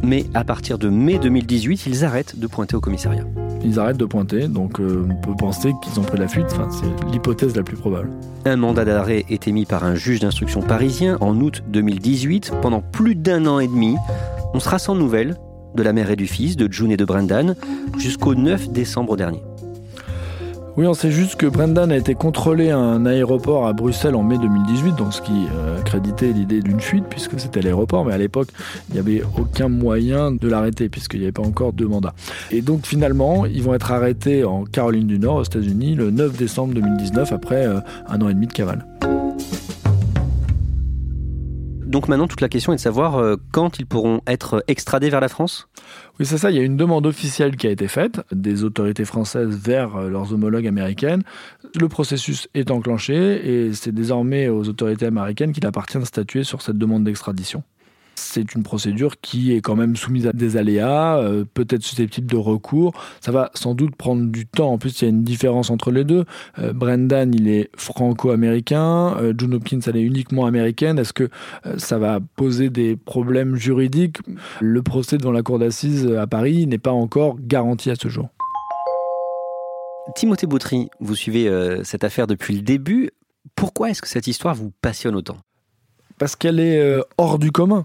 Mais 0.05 0.27
à 0.35 0.45
partir 0.45 0.79
de 0.79 0.91
mai 0.91 1.19
2018, 1.19 1.87
ils 1.87 2.05
arrêtent 2.05 2.39
de 2.39 2.47
pointer 2.47 2.77
au 2.77 2.81
commissariat. 2.81 3.25
ils 3.65 3.79
arrêtent 3.79 3.97
de 3.97 4.05
pointer. 4.05 4.49
Donc 4.49 4.79
euh, 4.79 5.07
on 5.11 5.15
peut 5.15 5.35
penser 5.37 5.73
qu'ils 5.83 5.99
ont 5.99 6.03
pris 6.03 6.19
la 6.19 6.29
fuite. 6.29 6.47
Enfin, 6.51 6.69
c'est 6.71 7.11
l'hypothèse 7.11 7.57
la 7.57 7.63
plus 7.63 7.77
probable. 7.77 8.11
Un 8.45 8.57
mandat 8.57 8.85
d'arrêt 8.85 9.25
est 9.31 9.49
émis 9.49 9.65
par 9.65 9.85
un 9.85 9.95
juge 9.95 10.21
d'instruction 10.21 10.61
parisien 10.61 11.17
en 11.21 11.41
août 11.41 11.63
2018. 11.69 12.53
Pendant 12.61 12.83
plus 12.83 13.15
d'un 13.15 13.47
an 13.47 13.59
et 13.59 13.67
demi, 13.67 13.97
on 14.53 14.61
sera 14.61 14.79
sans 14.79 14.95
nouvelles 14.95 15.37
de 15.75 15.83
la 15.83 15.93
mère 15.93 16.11
et 16.11 16.17
du 16.17 16.27
fils, 16.27 16.57
de 16.57 16.71
June 16.71 16.93
et 16.93 16.97
de 16.97 17.05
Brendan, 17.05 17.57
jusqu'au 17.99 18.35
9 18.35 18.71
décembre 18.71 19.17
dernier. 19.17 19.43
Oui, 20.77 20.89
on 20.89 20.95
sait 20.95 21.13
juste 21.13 21.37
que 21.37 21.47
Brendan 21.47 21.93
a 21.93 21.97
été 21.97 22.17
contrôlé 22.17 22.71
à 22.71 22.79
un 22.79 23.07
aéroport 23.07 23.69
à 23.69 23.73
Bruxelles 23.73 24.17
en 24.17 24.25
mai 24.25 24.39
2018, 24.39 24.97
donc 24.97 25.15
ce 25.15 25.23
qui 25.23 25.47
euh, 25.55 25.81
créditait 25.83 26.33
l'idée 26.33 26.63
d'une 26.63 26.81
fuite, 26.81 27.05
puisque 27.09 27.39
c'était 27.39 27.63
l'aéroport, 27.63 28.05
mais 28.05 28.13
à 28.13 28.19
l'époque, 28.19 28.49
il 28.89 28.95
n'y 28.95 28.99
avait 28.99 29.23
aucun 29.39 29.69
moyen 29.69 30.33
de 30.33 30.49
l'arrêter, 30.49 30.89
puisqu'il 30.89 31.21
n'y 31.21 31.27
avait 31.27 31.33
pas 31.33 31.45
encore 31.45 31.75
de 31.75 31.85
mandat. 31.85 32.13
Et 32.51 32.61
donc 32.61 32.87
finalement, 32.87 33.47
ils 33.47 33.63
vont 33.63 33.75
être 33.75 33.93
arrêtés 33.93 34.43
en 34.43 34.65
Caroline 34.65 35.07
du 35.07 35.21
Nord, 35.21 35.37
aux 35.37 35.45
États-Unis, 35.45 35.95
le 35.95 36.11
9 36.11 36.37
décembre 36.37 36.75
2019, 36.75 37.33
après 37.33 37.67
euh, 37.67 37.79
un 38.09 38.21
an 38.21 38.29
et 38.29 38.35
demi 38.35 38.49
de 38.49 38.53
cavale. 38.53 38.85
Donc 41.95 42.09
maintenant, 42.09 42.27
toute 42.27 42.41
la 42.41 42.49
question 42.49 42.73
est 42.73 42.77
de 42.77 42.81
savoir 42.81 43.19
euh, 43.19 43.37
quand 43.53 43.79
ils 43.79 43.87
pourront 43.87 44.21
être 44.27 44.65
extradés 44.67 45.11
vers 45.11 45.21
la 45.21 45.29
France? 45.29 45.69
Oui, 46.19 46.27
c'est 46.27 46.39
ça. 46.39 46.51
Il 46.51 46.57
y 46.57 46.59
a 46.59 46.65
une 46.65 46.77
demande 46.77 47.07
officielle 47.07 47.55
qui 47.55 47.69
a 47.69 47.71
été 47.71 47.87
faite 47.87 48.21
des 48.33 48.65
autorités 48.65 49.05
françaises 49.05 49.57
vers 49.57 49.95
euh, 49.95 50.09
leurs 50.09 50.33
homologues 50.33 50.67
américaines. 50.67 51.23
Le 51.79 51.89
processus 51.89 52.49
est 52.53 52.73
enclenché 52.73 53.67
et 53.67 53.75
c'est 53.75 53.93
désormais 53.93 54.49
aux 54.49 54.69
autorités 54.69 55.07
américaines 55.07 55.53
qu'il 55.53 55.65
appartient 55.69 55.99
de 55.99 56.05
statuer 56.05 56.43
sur 56.43 56.63
cette 56.63 56.79
demande 56.79 57.05
d'extradition. 57.05 57.63
C'est 58.15 58.55
une 58.55 58.63
procédure 58.63 59.21
qui 59.21 59.53
est 59.53 59.61
quand 59.61 59.77
même 59.77 59.97
soumise 59.97 60.27
à 60.27 60.33
des 60.33 60.57
aléas, 60.57 61.19
euh, 61.19 61.45
peut-être 61.53 61.83
susceptible 61.83 62.27
de 62.27 62.37
recours. 62.37 62.93
Ça 63.21 63.33
va 63.33 63.51
sans 63.55 63.75
doute 63.75 63.97
prendre 63.97 64.31
du 64.31 64.47
temps. 64.47 64.73
En 64.73 64.79
plus, 64.79 65.01
il 65.01 65.05
y 65.05 65.07
a 65.07 65.11
une 65.11 65.25
différence 65.25 65.71
entre 65.71 65.91
les 65.91 66.05
deux. 66.05 66.25
Euh, 66.59 66.73
Brendan, 66.73 67.35
il 67.35 67.49
est 67.49 67.71
franco-américain. 67.77 69.17
Euh, 69.19 69.35
June 69.37 69.55
Hopkins, 69.55 69.81
elle 69.87 69.97
est 69.97 70.03
uniquement 70.03 70.47
américaine. 70.47 70.99
Est-ce 70.99 71.13
que 71.13 71.29
euh, 71.67 71.79
ça 71.79 71.99
va 71.99 72.21
poser 72.37 72.71
des 72.71 72.97
problèmes 72.97 73.57
juridiques? 73.57 74.19
Le 74.61 74.83
procès 74.83 75.19
devant 75.19 75.33
la 75.33 75.43
cour 75.43 75.59
d'assises 75.59 76.07
à 76.07 76.27
Paris 76.27 76.67
n'est 76.67 76.79
pas 76.79 76.93
encore 76.93 77.37
garanti 77.41 77.91
à 77.91 77.95
ce 77.95 78.09
jour. 78.09 78.29
Timothée 80.17 80.47
Boutry, 80.47 80.91
vous 81.01 81.15
suivez 81.15 81.51
cette 81.83 82.05
affaire 82.05 82.27
depuis 82.27 82.55
le 82.55 82.61
début. 82.61 83.11
Pourquoi 83.55 83.91
est-ce 83.91 84.03
que 84.03 84.09
cette 84.09 84.27
histoire 84.27 84.55
vous 84.55 84.71
passionne 84.83 85.15
autant? 85.15 85.39
Parce 86.25 86.37
qu'elle 86.37 86.59
est 86.59 86.79
euh, 86.79 87.03
hors 87.19 87.39
du 87.39 87.53
commun. 87.53 87.85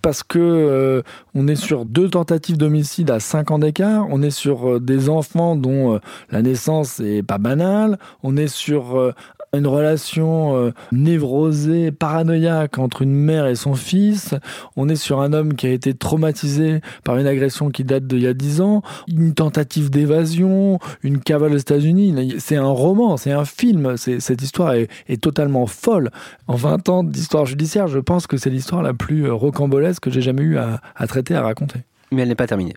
Parce 0.00 0.22
que 0.22 0.38
euh, 0.38 1.02
on 1.34 1.46
est 1.48 1.56
sur 1.56 1.84
deux 1.84 2.08
tentatives 2.08 2.56
d'homicide 2.56 3.10
à 3.10 3.20
5 3.20 3.50
ans 3.50 3.58
d'écart, 3.58 4.06
on 4.08 4.22
est 4.22 4.30
sur 4.30 4.70
euh, 4.70 4.80
des 4.80 5.10
enfants 5.10 5.54
dont 5.54 5.94
euh, 5.94 5.98
la 6.30 6.40
naissance 6.40 6.98
est 7.00 7.22
pas 7.22 7.36
banale, 7.36 7.98
on 8.22 8.38
est 8.38 8.48
sur 8.48 8.98
euh, 8.98 9.12
une 9.54 9.66
relation 9.66 10.56
euh, 10.56 10.72
névrosée, 10.92 11.92
paranoïaque 11.92 12.78
entre 12.78 13.02
une 13.02 13.12
mère 13.12 13.46
et 13.46 13.54
son 13.54 13.74
fils. 13.74 14.34
On 14.76 14.88
est 14.88 14.96
sur 14.96 15.20
un 15.20 15.34
homme 15.34 15.54
qui 15.54 15.66
a 15.66 15.70
été 15.70 15.92
traumatisé 15.92 16.80
par 17.04 17.18
une 17.18 17.26
agression 17.26 17.68
qui 17.68 17.84
date 17.84 18.06
d'il 18.06 18.22
y 18.22 18.26
a 18.26 18.32
10 18.32 18.62
ans, 18.62 18.82
une 19.08 19.34
tentative 19.34 19.90
d'évasion, 19.90 20.78
une 21.02 21.18
cavale 21.20 21.52
aux 21.52 21.58
États-Unis. 21.58 22.36
C'est 22.38 22.56
un 22.56 22.70
roman, 22.70 23.18
c'est 23.18 23.32
un 23.32 23.44
film. 23.44 23.98
Cette 23.98 24.40
histoire 24.40 24.72
est, 24.72 24.88
est 25.06 25.22
totalement 25.22 25.66
folle. 25.66 26.10
En 26.48 26.54
20 26.54 26.88
ans 26.88 27.04
d'histoire 27.04 27.44
judiciaire, 27.44 27.88
je 27.88 27.98
pense 27.98 28.26
que 28.26 28.38
c'est 28.38 28.50
l'histoire 28.50 28.82
la 28.82 28.94
plus 28.94 29.26
euh, 29.26 29.34
rocambolesque 29.34 30.04
que 30.04 30.10
j'ai 30.10 30.22
jamais 30.22 30.42
eu 30.42 30.56
à, 30.56 30.80
à 30.96 31.06
traiter, 31.06 31.34
à 31.34 31.42
raconter. 31.42 31.80
Mais 32.10 32.22
elle 32.22 32.28
n'est 32.28 32.34
pas 32.34 32.46
terminée. 32.46 32.74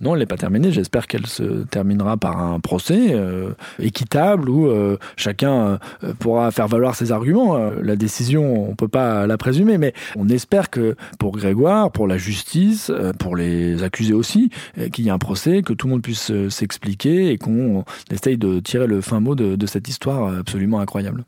Non, 0.00 0.14
elle 0.14 0.20
n'est 0.20 0.26
pas 0.26 0.36
terminée. 0.36 0.72
J'espère 0.72 1.06
qu'elle 1.06 1.26
se 1.26 1.64
terminera 1.64 2.16
par 2.16 2.38
un 2.40 2.60
procès 2.60 3.12
euh, 3.12 3.50
équitable 3.78 4.48
où 4.48 4.66
euh, 4.66 4.98
chacun 5.16 5.78
euh, 6.02 6.12
pourra 6.18 6.50
faire 6.50 6.68
valoir 6.68 6.94
ses 6.94 7.12
arguments. 7.12 7.56
La 7.82 7.96
décision, 7.96 8.68
on 8.70 8.74
peut 8.74 8.88
pas 8.88 9.26
la 9.26 9.38
présumer, 9.38 9.78
mais 9.78 9.94
on 10.16 10.28
espère 10.28 10.70
que 10.70 10.96
pour 11.18 11.36
Grégoire, 11.36 11.90
pour 11.90 12.06
la 12.06 12.18
justice, 12.18 12.90
pour 13.18 13.36
les 13.36 13.82
accusés 13.82 14.14
aussi, 14.14 14.50
qu'il 14.92 15.04
y 15.04 15.08
ait 15.08 15.12
un 15.12 15.18
procès, 15.18 15.62
que 15.62 15.72
tout 15.72 15.86
le 15.86 15.92
monde 15.92 16.02
puisse 16.02 16.32
s'expliquer 16.48 17.30
et 17.30 17.38
qu'on 17.38 17.84
essaye 18.10 18.36
de 18.36 18.60
tirer 18.60 18.86
le 18.86 19.00
fin 19.00 19.20
mot 19.20 19.34
de 19.34 19.66
cette 19.66 19.88
histoire 19.88 20.38
absolument 20.38 20.80
incroyable. 20.80 21.24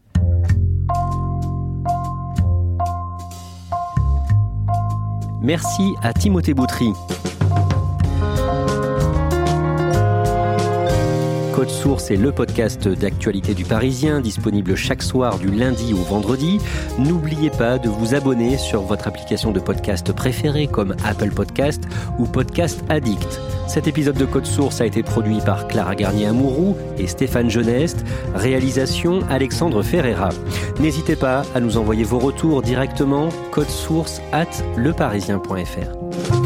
Merci 5.46 5.94
à 6.02 6.12
Timothée 6.12 6.54
Boutry. 6.54 6.92
Code 11.56 11.70
Source 11.70 12.10
est 12.10 12.16
le 12.16 12.32
podcast 12.32 12.86
d'actualité 12.86 13.54
du 13.54 13.64
Parisien, 13.64 14.20
disponible 14.20 14.74
chaque 14.74 15.02
soir 15.02 15.38
du 15.38 15.50
lundi 15.50 15.94
au 15.94 16.02
vendredi. 16.04 16.58
N'oubliez 16.98 17.48
pas 17.48 17.78
de 17.78 17.88
vous 17.88 18.14
abonner 18.14 18.58
sur 18.58 18.82
votre 18.82 19.08
application 19.08 19.52
de 19.52 19.60
podcast 19.60 20.12
préférée 20.12 20.66
comme 20.66 20.94
Apple 21.02 21.30
Podcast 21.30 21.84
ou 22.18 22.26
Podcast 22.26 22.84
Addict. 22.90 23.40
Cet 23.68 23.86
épisode 23.86 24.18
de 24.18 24.26
Code 24.26 24.44
Source 24.44 24.82
a 24.82 24.86
été 24.86 25.02
produit 25.02 25.38
par 25.40 25.66
Clara 25.66 25.94
Garnier-Amouroux 25.94 26.76
et 26.98 27.06
Stéphane 27.06 27.48
Geneste. 27.48 28.04
Réalisation 28.34 29.20
Alexandre 29.30 29.82
Ferreira. 29.82 30.28
N'hésitez 30.78 31.16
pas 31.16 31.42
à 31.54 31.60
nous 31.60 31.78
envoyer 31.78 32.04
vos 32.04 32.18
retours 32.18 32.60
directement 32.60 33.30
code 33.50 33.70
source 33.70 34.20
at 34.30 34.62
leparisien.fr. 34.76 36.45